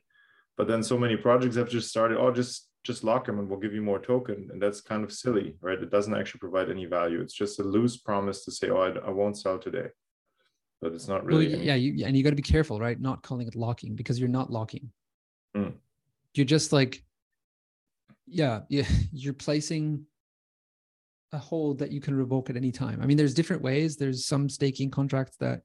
[0.56, 3.60] But then so many projects have just started oh just just lock them and we'll
[3.60, 5.82] give you more token and that's kind of silly right?
[5.82, 7.20] It doesn't actually provide any value.
[7.20, 9.88] It's just a loose promise to say oh i, I won't sell today
[10.82, 11.48] but it's not really.
[11.48, 13.00] Well, yeah, you, and you got to be careful, right?
[13.00, 14.90] Not calling it locking because you're not locking.
[15.56, 15.74] Mm.
[16.34, 17.04] You're just like,
[18.26, 20.04] yeah, yeah, you're placing
[21.32, 23.00] a hold that you can revoke at any time.
[23.00, 23.96] I mean, there's different ways.
[23.96, 25.62] There's some staking contracts that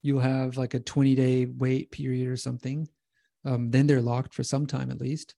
[0.00, 2.88] you'll have like a 20 day wait period or something.
[3.44, 5.34] Um, then they're locked for some time at least.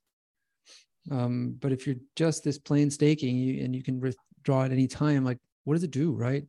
[1.11, 4.87] Um, but if you're just this plain staking you, and you can withdraw at any
[4.87, 6.45] time, like what does it do, right?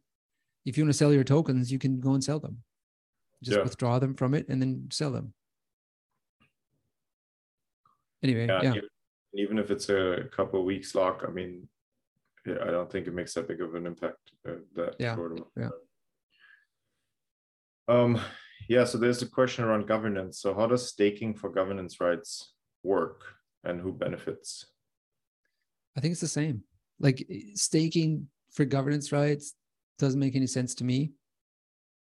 [0.65, 2.57] If you want to sell your tokens, you can go and sell them.
[3.43, 3.63] Just yeah.
[3.63, 5.33] withdraw them from it and then sell them.
[8.23, 8.61] Anyway, yeah.
[8.63, 8.69] yeah.
[8.71, 8.89] Even,
[9.35, 11.67] even if it's a couple of weeks lock, I mean,
[12.45, 14.31] yeah, I don't think it makes that big of an impact.
[14.47, 15.45] Uh, that yeah, sort of.
[15.55, 15.69] yeah.
[17.87, 18.19] Um,
[18.67, 18.83] yeah.
[18.83, 20.39] So there's a question around governance.
[20.39, 23.21] So how does staking for governance rights work,
[23.63, 24.65] and who benefits?
[25.95, 26.63] I think it's the same.
[26.99, 29.53] Like staking for governance rights,
[29.99, 31.11] doesn't make any sense to me.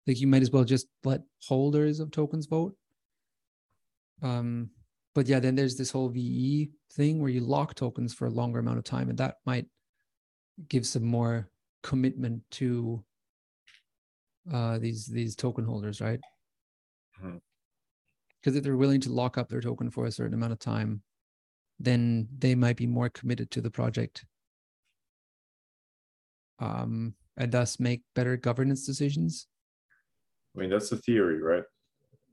[0.05, 2.75] Like you might as well just let holders of tokens vote.
[4.21, 4.69] Um,
[5.13, 8.59] but yeah, then there's this whole VE thing where you lock tokens for a longer
[8.59, 9.65] amount of time, and that might
[10.69, 11.49] give some more
[11.83, 13.03] commitment to
[14.51, 16.19] uh, these these token holders, right?
[17.15, 17.33] Because
[18.45, 18.57] mm-hmm.
[18.57, 21.01] if they're willing to lock up their token for a certain amount of time,
[21.79, 24.25] then they might be more committed to the project.
[26.59, 29.47] Um, and thus make better governance decisions?
[30.55, 31.63] I mean, that's a theory, right?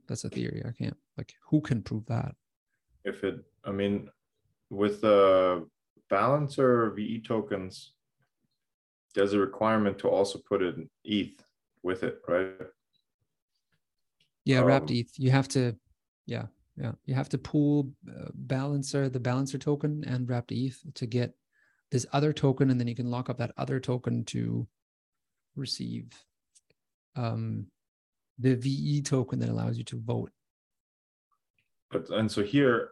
[0.08, 0.62] That's a theory.
[0.66, 2.34] I can't like who can prove that?
[3.04, 4.08] If it, I mean,
[4.70, 5.66] with the
[6.10, 7.92] balancer VE tokens,
[9.14, 11.42] there's a requirement to also put in ETH
[11.82, 12.48] with it, right?
[14.44, 15.10] Yeah, um, wrapped ETH.
[15.18, 15.76] You have to,
[16.26, 16.46] yeah,
[16.76, 21.34] yeah, you have to pool uh, balancer, the balancer token, and wrapped ETH to get
[21.90, 24.66] this other token, and then you can lock up that other token to
[25.56, 26.12] receive
[27.16, 27.66] um,
[28.38, 30.30] the VE token that allows you to vote.
[31.90, 32.90] But and so here,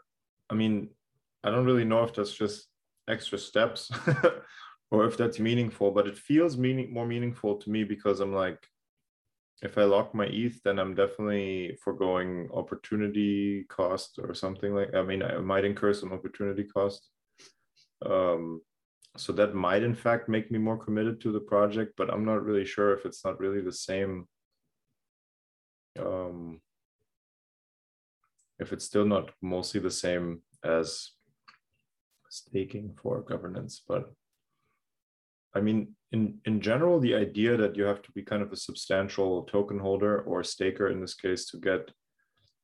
[0.50, 0.90] I mean,
[1.42, 2.68] I don't really know if that's just
[3.08, 3.90] extra steps
[4.90, 8.58] or if that's meaningful, but it feels meaning more meaningful to me because I'm like,
[9.62, 14.94] if I lock my ETH, then I'm definitely foregoing opportunity cost or something like.
[14.94, 17.08] I mean, I might incur some opportunity cost.
[18.04, 18.60] Um,
[19.16, 22.44] so that might in fact make me more committed to the project but i'm not
[22.44, 24.26] really sure if it's not really the same
[25.98, 26.60] um,
[28.58, 31.10] if it's still not mostly the same as
[32.30, 34.10] staking for governance but
[35.54, 38.56] i mean in in general the idea that you have to be kind of a
[38.56, 41.90] substantial token holder or staker in this case to get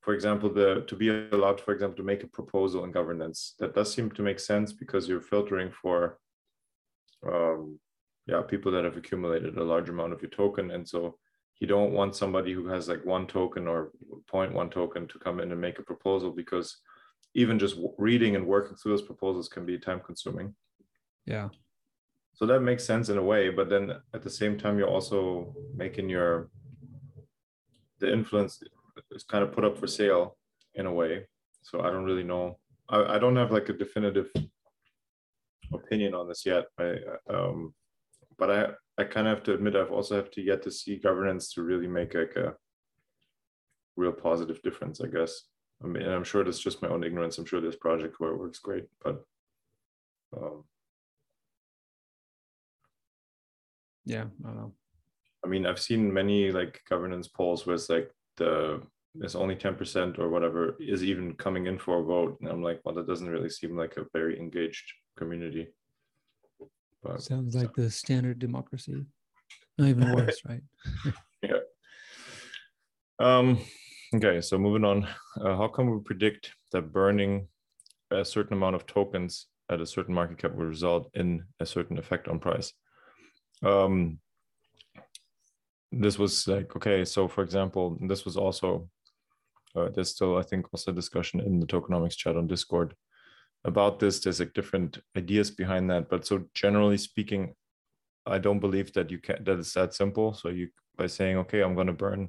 [0.01, 3.75] for example the to be allowed for example to make a proposal in governance that
[3.75, 6.19] does seem to make sense because you're filtering for
[7.27, 7.79] um,
[8.27, 10.71] yeah people that have accumulated a large amount of your token.
[10.71, 11.19] And so
[11.61, 13.91] you don't want somebody who has like one token or
[14.33, 16.77] 0.1 token to come in and make a proposal because
[17.35, 20.55] even just reading and working through those proposals can be time consuming.
[21.27, 21.49] Yeah.
[22.35, 25.55] So that makes sense in a way but then at the same time you're also
[25.75, 26.51] making your
[27.99, 28.63] the influence
[29.11, 30.37] is kind of put up for sale
[30.75, 31.27] in a way.
[31.63, 32.59] So i don't really know.
[32.89, 34.31] I, I don't have like a definitive
[35.73, 36.67] opinion on this yet.
[36.79, 36.97] I,
[37.29, 37.75] um,
[38.39, 40.97] but I, I kind of have to admit, I've also have to yet to see
[40.97, 42.55] governance to really make like a
[43.97, 45.43] real positive difference, I guess.
[45.83, 47.39] I mean, I'm sure that's just my own ignorance.
[47.39, 49.25] I'm sure this project where it works great, but
[50.37, 50.65] um,
[54.09, 54.73] Yeah, I don't know.
[55.45, 58.81] I mean, I've seen many like governance polls where it's like the
[59.15, 62.39] there's only 10% or whatever is even coming in for a vote.
[62.41, 65.69] And I'm like, well, that doesn't really seem like a very engaged community.
[67.03, 69.05] But sounds like the standard democracy.
[69.77, 70.63] Not even worse, right?
[71.43, 71.63] yeah.
[73.19, 73.59] Um,
[74.15, 75.07] okay, so moving on.
[75.41, 77.49] Uh, how can we predict that burning
[78.11, 81.99] a certain amount of tokens at a certain market cap will result in a certain
[81.99, 82.73] effect on price?
[83.63, 84.21] Um,
[85.93, 88.89] this was like okay so for example this was also
[89.75, 92.95] uh, there's still i think also discussion in the tokenomics chat on discord
[93.65, 97.55] about this there's like different ideas behind that but so generally speaking
[98.27, 100.33] i don't believe that you can that it's that simple.
[100.33, 102.29] So you by saying okay i'm going to burn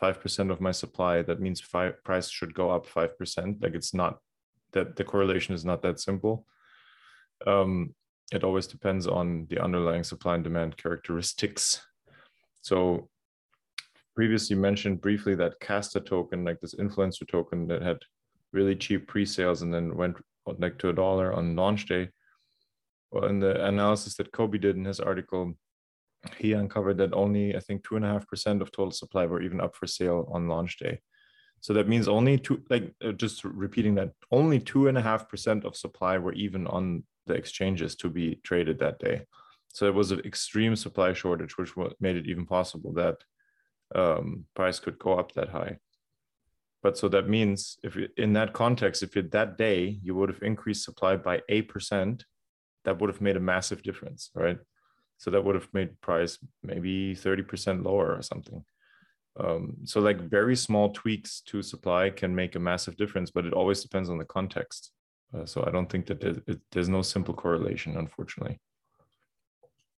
[0.00, 4.18] 5% of my supply that means five, price should go up 5% like it's not
[4.72, 6.46] that the correlation is not that simple.
[7.46, 7.94] Um,
[8.32, 11.80] it always depends on the underlying supply and demand characteristics.
[12.64, 13.08] So
[14.14, 17.98] previously mentioned briefly that Casta token, like this influencer token that had
[18.52, 20.16] really cheap pre-sales and then went
[20.46, 22.10] like to a dollar on launch day.
[23.10, 25.54] Well, in the analysis that Cobie did in his article,
[26.38, 29.42] he uncovered that only I think two and a half percent of total supply were
[29.42, 31.00] even up for sale on launch day.
[31.60, 35.28] So that means only two, like uh, just repeating that, only two and a half
[35.28, 39.22] percent of supply were even on the exchanges to be traded that day.
[39.68, 43.18] So it was an extreme supply shortage, which made it even possible that
[43.94, 45.78] um, price could go up that high.
[46.82, 50.42] But so that means if in that context, if it, that day you would have
[50.42, 52.24] increased supply by 8%,
[52.84, 54.58] that would have made a massive difference, right?
[55.18, 58.64] So that would have made price maybe 30% lower or something.
[59.38, 63.52] Um, so like very small tweaks to supply can make a massive difference, but it
[63.52, 64.90] always depends on the context.
[65.32, 68.60] Uh, so I don't think that there's, it, there's no simple correlation, unfortunately.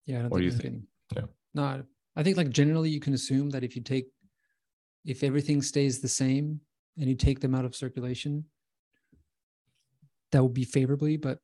[0.05, 0.83] Yeah, I don't what think do you think?
[1.17, 1.23] Yeah.
[1.55, 1.83] No,
[2.15, 4.07] I think like generally you can assume that if you take
[5.05, 6.61] if everything stays the same
[6.99, 8.45] and you take them out of circulation,
[10.33, 11.39] that would be favorably, but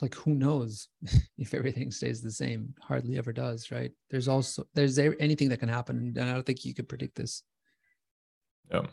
[0.00, 0.88] like who knows
[1.38, 2.74] if everything stays the same?
[2.80, 3.92] Hardly ever does, right?
[4.10, 7.42] There's also there's anything that can happen, and I don't think you could predict this.
[8.70, 8.86] Yeah.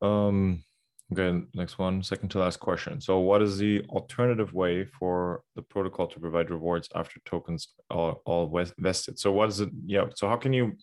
[0.00, 0.64] Um
[1.10, 3.00] Okay, next one, second to last question.
[3.00, 8.16] So, what is the alternative way for the protocol to provide rewards after tokens are
[8.26, 9.18] all vested?
[9.18, 9.70] So, what is it?
[9.86, 10.04] Yeah.
[10.14, 10.76] So, how can you,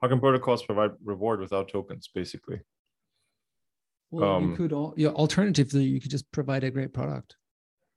[0.00, 2.60] how can protocols provide reward without tokens, basically?
[4.10, 5.08] Well, um, you could all, yeah.
[5.08, 7.36] Alternatively, you could just provide a great product.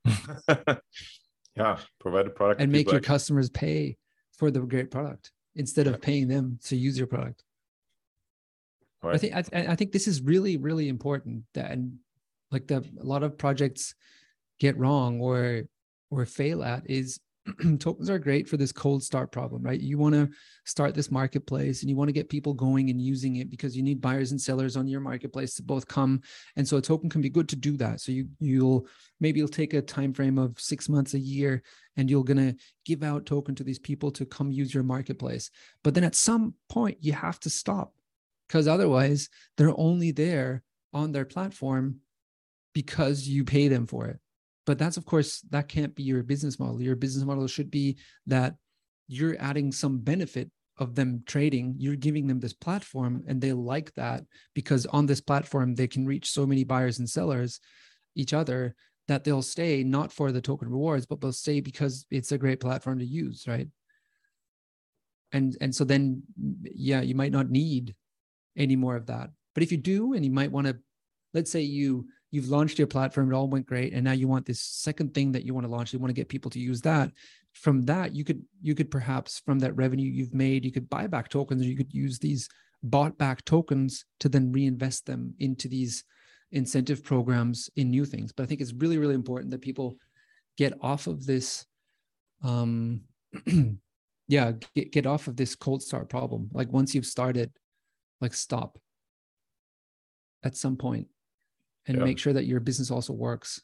[1.56, 3.98] yeah, provide a product and make your customers pay
[4.38, 7.44] for the great product instead of paying them to use your product.
[9.03, 9.15] Right.
[9.15, 11.98] I think I, I think this is really really important that and
[12.52, 13.95] like the a lot of projects
[14.60, 15.64] get wrong or
[16.10, 17.19] or fail at is
[17.80, 19.80] tokens are great for this cold start problem, right?
[19.80, 20.30] You want to
[20.65, 23.81] start this marketplace and you want to get people going and using it because you
[23.81, 26.22] need buyers and sellers on your marketplace to both come.
[26.55, 27.99] And so a token can be good to do that.
[27.99, 28.88] So you you'll
[29.19, 31.63] maybe you'll take a time frame of six months, a year,
[31.97, 32.55] and you're gonna
[32.85, 35.49] give out token to these people to come use your marketplace.
[35.84, 37.93] But then at some point you have to stop
[38.47, 40.63] because otherwise they're only there
[40.93, 42.01] on their platform
[42.73, 44.19] because you pay them for it
[44.65, 46.81] but that's of course that can't be your business model.
[46.81, 47.97] Your business model should be
[48.27, 48.55] that
[49.07, 51.75] you're adding some benefit of them trading.
[51.77, 54.23] You're giving them this platform and they like that
[54.55, 57.59] because on this platform they can reach so many buyers and sellers
[58.15, 58.75] each other
[59.07, 62.59] that they'll stay not for the token rewards but they'll stay because it's a great
[62.59, 63.67] platform to use right?
[65.33, 66.23] And and so then
[66.63, 67.95] yeah you might not need
[68.57, 69.29] any more of that.
[69.53, 70.77] But if you do, and you might want to,
[71.33, 74.45] let's say you you've launched your platform, it all went great, and now you want
[74.45, 76.81] this second thing that you want to launch, you want to get people to use
[76.81, 77.11] that.
[77.53, 81.07] From that, you could you could perhaps from that revenue you've made, you could buy
[81.07, 82.47] back tokens, or you could use these
[82.83, 86.03] bought back tokens to then reinvest them into these
[86.51, 88.31] incentive programs in new things.
[88.31, 89.97] But I think it's really really important that people
[90.57, 91.65] get off of this
[92.43, 93.01] um
[94.27, 97.51] yeah get, get off of this cold start problem like once you've started
[98.19, 98.77] like stop
[100.43, 101.07] at some point
[101.87, 102.03] and yeah.
[102.03, 103.61] make sure that your business also works.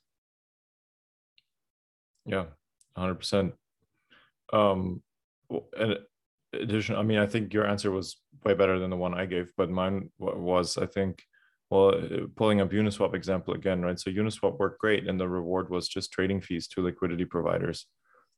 [2.25, 2.45] Yeah
[2.97, 3.53] 100%
[4.53, 5.01] um
[5.77, 5.97] and
[6.53, 9.51] addition i mean i think your answer was way better than the one i gave
[9.57, 11.21] but mine was i think
[11.69, 11.93] well
[12.35, 13.99] pulling up uniswap example again right?
[13.99, 17.87] So uniswap worked great and the reward was just trading fees to liquidity providers.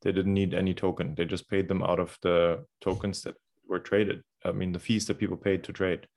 [0.02, 1.14] They didn't need any token.
[1.14, 3.36] They just paid them out of the tokens that
[3.68, 4.22] were traded.
[4.44, 6.08] I mean the fees that people paid to trade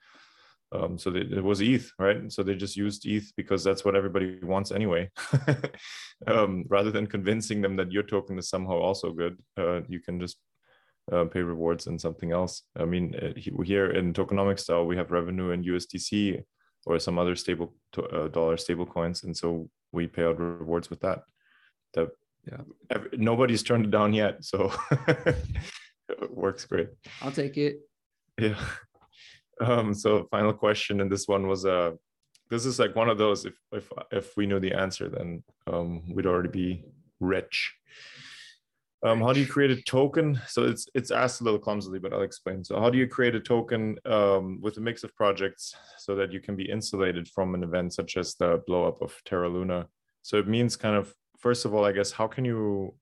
[0.74, 2.32] Um, so they, it was ETH, right?
[2.32, 5.12] So they just used ETH because that's what everybody wants anyway.
[6.28, 10.20] um, rather than convincing them that your token is somehow also good, uh, you can
[10.20, 10.38] just
[11.12, 12.64] uh, pay rewards in something else.
[12.78, 16.44] I mean, uh, here in tokenomics DAO, we have revenue in USDC
[16.86, 20.90] or some other stable to, uh, dollar stable coins, and so we pay out rewards
[20.90, 21.24] with that.
[21.94, 22.10] That
[22.50, 24.72] yeah, every, nobody's turned it down yet, so
[25.08, 26.90] it works great.
[27.22, 27.80] I'll take it.
[28.38, 28.56] Yeah.
[29.62, 31.92] Um, so final question, and this one was uh
[32.50, 36.14] this is like one of those if if if we knew the answer, then um,
[36.14, 36.86] we'd already be
[37.20, 37.74] rich.
[39.04, 40.40] Um, how do you create a token?
[40.48, 42.64] So it's it's asked a little clumsily, but I'll explain.
[42.64, 46.32] So how do you create a token um, with a mix of projects so that
[46.32, 49.88] you can be insulated from an event such as the blow up of Terra Luna?
[50.22, 52.96] So it means kind of first of all, I guess, how can you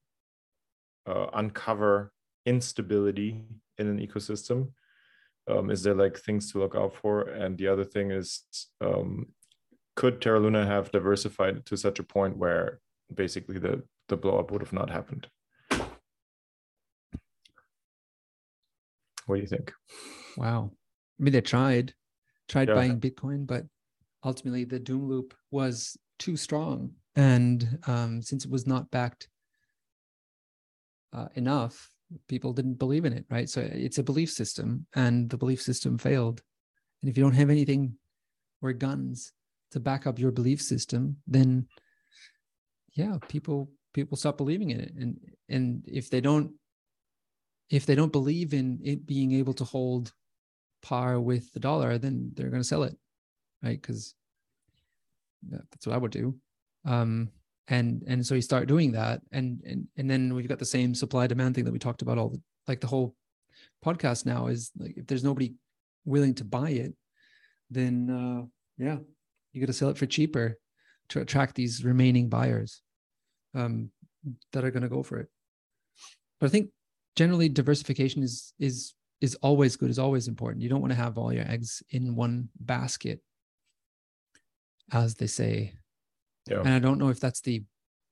[1.05, 2.11] uh, uncover
[2.47, 3.43] instability
[3.77, 4.69] in an ecosystem?
[5.49, 7.21] Um, is there like things to look out for?
[7.21, 8.43] And the other thing is,
[8.79, 9.27] um,
[9.95, 12.79] could Terra Luna have diversified to such a point where
[13.13, 15.27] basically the the blow up would have not happened?
[19.25, 19.71] What do you think?
[20.35, 20.71] Wow.
[21.19, 21.93] I mean, they tried,
[22.49, 22.75] tried yeah.
[22.75, 23.63] buying Bitcoin, but
[24.25, 26.91] ultimately the doom loop was too strong.
[27.15, 29.29] And um, since it was not backed
[31.13, 31.89] uh, enough,
[32.27, 33.49] people didn't believe in it, right?
[33.49, 36.41] So it's a belief system, and the belief system failed.
[37.01, 37.95] And if you don't have anything
[38.61, 39.33] or guns
[39.71, 41.67] to back up your belief system, then
[42.93, 44.93] yeah, people people stop believing in it.
[44.95, 45.19] And
[45.49, 46.51] and if they don't
[47.69, 50.13] if they don't believe in it being able to hold
[50.81, 52.97] par with the dollar, then they're going to sell it,
[53.63, 53.81] right?
[53.81, 54.13] Because
[55.49, 56.35] that's what I would do.
[56.85, 57.29] Um,
[57.71, 60.93] and and so you start doing that, and and and then we've got the same
[60.93, 63.15] supply demand thing that we talked about all the like the whole
[63.83, 65.53] podcast now is like if there's nobody
[66.05, 66.93] willing to buy it,
[67.69, 68.45] then uh,
[68.77, 68.97] yeah,
[69.53, 70.59] you got to sell it for cheaper
[71.09, 72.81] to attract these remaining buyers
[73.55, 73.89] um,
[74.51, 75.29] that are going to go for it.
[76.39, 76.71] But I think
[77.15, 81.17] generally diversification is is is always good is always important you don't want to have
[81.17, 83.21] all your eggs in one basket
[84.91, 85.73] as they say
[86.51, 86.59] yeah.
[86.59, 87.63] and i don't know if that's the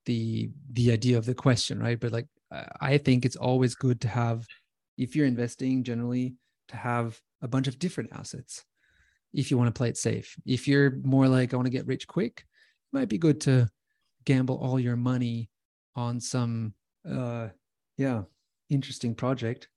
[0.06, 2.00] the the idea of the question right?
[2.00, 2.26] But like
[2.80, 4.46] i think it's always good to have
[4.98, 6.34] if you're investing generally
[6.68, 8.64] to have a bunch of different assets
[9.32, 10.34] if you want to play it safe.
[10.44, 12.44] If you're more like i want to get rich quick
[12.92, 13.68] it might be good to
[14.24, 15.48] gamble all your money
[15.94, 16.74] on some
[17.08, 17.48] uh
[17.96, 18.22] yeah
[18.68, 19.68] interesting project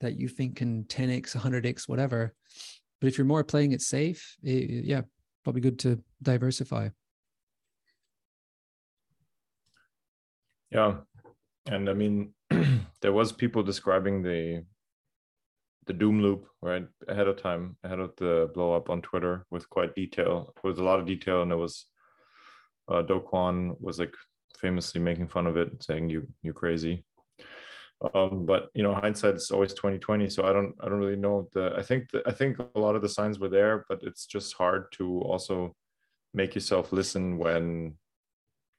[0.00, 2.34] that you think can 10x 100x whatever.
[3.00, 5.02] But if you're more playing it safe it, yeah
[5.44, 6.88] probably good to diversify
[10.70, 10.96] yeah.
[11.70, 12.34] And i mean
[13.02, 14.64] there was people describing the
[15.86, 19.68] the doom loop right ahead of time ahead of the blow up on twitter with
[19.70, 21.42] quite detail with a lot of detail.
[21.42, 21.86] And it was
[22.90, 24.14] uh Do Kwon was like
[24.58, 27.04] famously making fun of it saying you you crazy.
[28.14, 31.48] Um, but you know hindsight is always 2020 so i don't i don't really know
[31.52, 34.24] the i think the, i think a lot of the signs were there but it's
[34.24, 35.74] just hard to also
[36.32, 37.94] make yourself listen when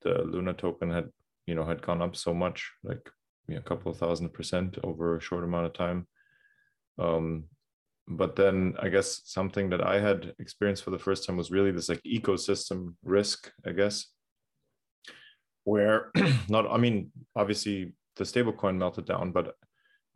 [0.03, 1.09] the luna token had
[1.49, 3.09] you know had gone up so much like
[3.47, 6.07] you know, a couple of thousand percent over a short amount of time
[6.99, 7.45] um,
[8.07, 11.71] but then i guess something that i had experienced for the first time was really
[11.71, 14.07] this like ecosystem risk i guess
[15.63, 16.11] where
[16.49, 19.31] not i mean obviously the stablecoin melted down.
[19.31, 19.55] But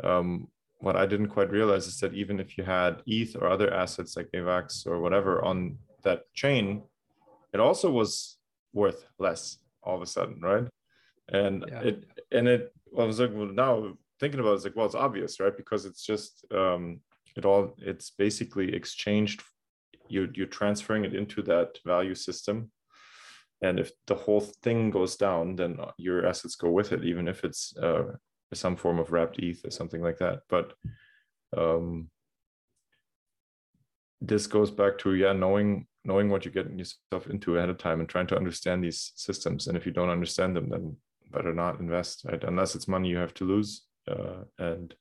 [0.04, 0.50] um,
[0.80, 4.16] what I didn't quite realize is that even if you had ETH or other assets
[4.16, 6.84] like AVAX or whatever on that chain,
[7.54, 8.38] it also was
[8.74, 10.68] worth less all of a sudden, right?
[11.30, 11.82] And yeah.
[11.82, 14.96] it and it I was like, well, now thinking about it, it's like, well, it's
[14.96, 15.56] obvious, right?
[15.56, 17.00] Because it's just um,
[17.36, 19.42] it all it's basically exchanged.
[20.10, 22.72] You you're transferring it into that value system
[23.64, 27.44] and if the whole thing goes down then your assets go with it even if
[27.44, 28.04] it's uh,
[28.54, 30.74] some form of wrapped eth or something like that but
[31.58, 32.10] um,
[34.22, 38.00] this goes back to yeah knowing knowing what you're getting yourself into ahead of time
[38.00, 40.96] and trying to understand these systems and if you don't understand them then
[41.34, 44.96] better not invest right unless it's money you have to lose uh, and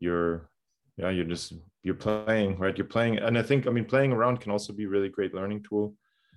[0.00, 0.48] you're
[0.96, 4.40] yeah you're just you're playing right you're playing and i think i mean playing around
[4.40, 5.94] can also be a really great learning tool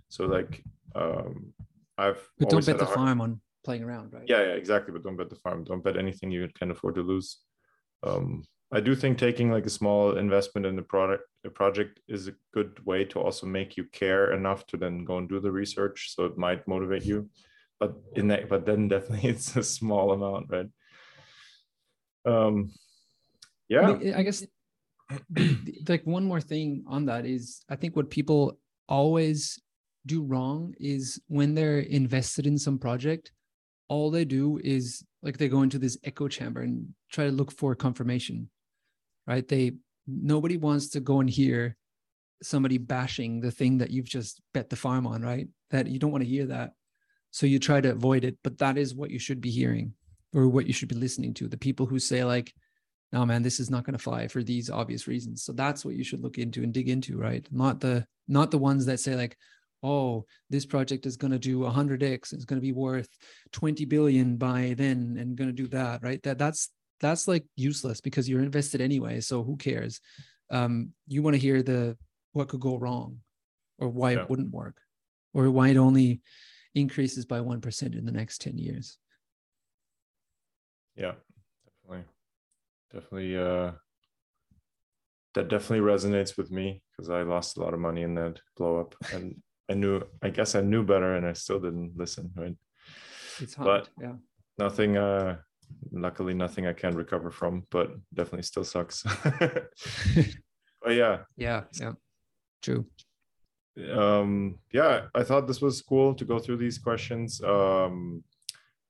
[0.10, 0.64] so like
[0.96, 1.54] um,
[1.98, 2.96] I've but don't bet the hard...
[2.96, 4.24] farm on playing around, right?
[4.28, 4.94] Yeah, yeah, exactly.
[4.94, 5.64] But don't bet the farm.
[5.64, 7.38] Don't bet anything you can afford to lose.
[8.04, 12.28] Um, I do think taking like a small investment in the product, a project, is
[12.28, 15.52] a good way to also make you care enough to then go and do the
[15.52, 16.14] research.
[16.16, 17.30] So it might motivate you,
[17.80, 20.70] but in that, but then definitely it's a small amount, right?
[22.26, 22.72] Um,
[23.68, 23.98] yeah.
[24.16, 24.46] I guess
[25.88, 29.60] like one more thing on that is I think what people always
[30.06, 33.32] do wrong is when they're invested in some project,
[33.88, 37.52] all they do is like they go into this echo chamber and try to look
[37.52, 38.50] for confirmation,
[39.28, 39.48] right?
[39.48, 39.74] They
[40.08, 41.76] nobody wants to go and hear
[42.42, 45.48] somebody bashing the thing that you've just bet the farm on, right?
[45.72, 46.72] That you don't want to hear that.
[47.32, 49.94] So you try to avoid it, but that is what you should be hearing
[50.34, 51.48] or what you should be listening to.
[51.48, 52.54] The people who say like,
[53.12, 55.44] no man, this is not going to fly for these obvious reasons.
[55.44, 57.48] So that's what you should look into and dig into, right?
[57.52, 59.36] Not the not the ones that say like,
[59.82, 63.10] oh, this project is going to do 100x, it's going to be worth
[63.54, 66.22] 20 billion by then and going to do that, right?
[66.24, 66.70] That that's
[67.00, 70.02] that's like useless because you're invested anyway, so who cares?
[70.52, 71.98] Um, you want to hear the
[72.34, 73.20] what could go wrong
[73.80, 74.22] or why yeah.
[74.22, 74.78] it wouldn't work
[75.34, 76.22] or why it only
[76.76, 78.98] increases by 1% in the next 10 years.
[80.96, 81.14] Yeah,
[81.66, 82.06] definitely.
[82.94, 83.72] Definitely uh
[85.36, 88.80] that definitely resonates with me because I lost a lot of money in that blow
[88.80, 92.56] up and I knew I guess I knew better and I still didn't listen, right?
[93.40, 94.16] It's hard, but yeah.
[94.58, 95.38] Nothing uh
[95.92, 99.04] luckily nothing I can recover from, but definitely still sucks.
[100.82, 101.20] but yeah.
[101.38, 101.94] Yeah, yeah.
[102.62, 102.86] True.
[103.98, 107.42] Um yeah, I thought this was cool to go through these questions.
[107.44, 108.24] Um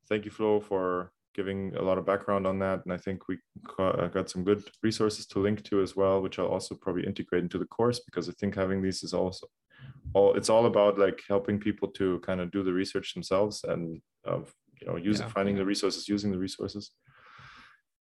[0.07, 2.81] thank you Flo for giving a lot of background on that.
[2.83, 3.37] And I think we
[3.77, 7.43] uh, got some good resources to link to as well, which I'll also probably integrate
[7.43, 9.47] into the course because I think having these is also
[10.13, 14.01] all it's all about like helping people to kind of do the research themselves and
[14.27, 14.39] uh,
[14.79, 15.33] you know using yeah.
[15.33, 16.91] finding the resources using the resources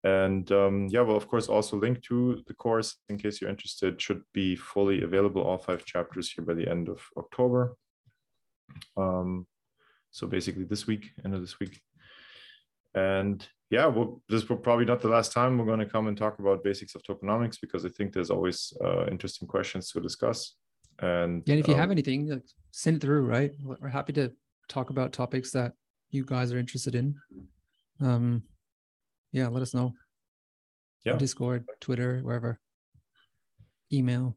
[0.06, 4.02] and um, yeah well of course also link to the course in case you're interested
[4.02, 7.76] should be fully available all five chapters here by the end of october
[8.98, 9.46] um,
[10.12, 11.82] so basically this week end of this week
[12.94, 16.18] and yeah, well, this will probably not the last time we're going to come and
[16.18, 20.56] talk about basics of tokenomics because I think there's always uh, interesting questions to discuss.
[21.00, 23.26] And yeah, and if you um, have anything, like, send it through.
[23.26, 24.32] Right, we're happy to
[24.70, 25.74] talk about topics that
[26.12, 27.16] you guys are interested in.
[28.00, 28.44] Um,
[29.36, 29.94] yeah, let us know.
[31.04, 32.60] Yeah, Discord, Twitter, wherever.
[33.94, 34.36] Email,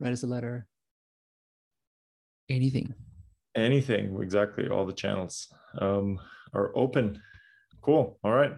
[0.00, 0.66] write us a letter.
[2.48, 2.94] Anything.
[3.54, 4.68] Anything, exactly.
[4.68, 6.18] All the channels um,
[6.52, 7.20] are open
[7.82, 8.18] Cool.
[8.22, 8.52] All right.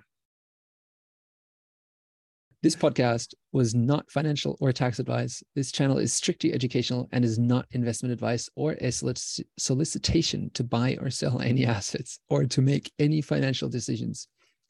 [2.62, 5.43] This podcast was not financial or tax advice.
[5.56, 10.97] This channel is strictly educational and is not investment advice or a solicitation to buy
[11.01, 14.28] or sell any assets or to make any financial decisions.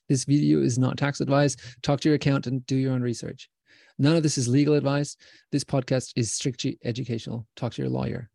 [0.08, 1.56] This video is not tax advice.
[1.82, 3.48] Talk to your accountant, do your own research.
[3.98, 5.16] None of this is legal advice.
[5.50, 7.46] This podcast is strictly educational.
[7.56, 8.30] Talk to your lawyer.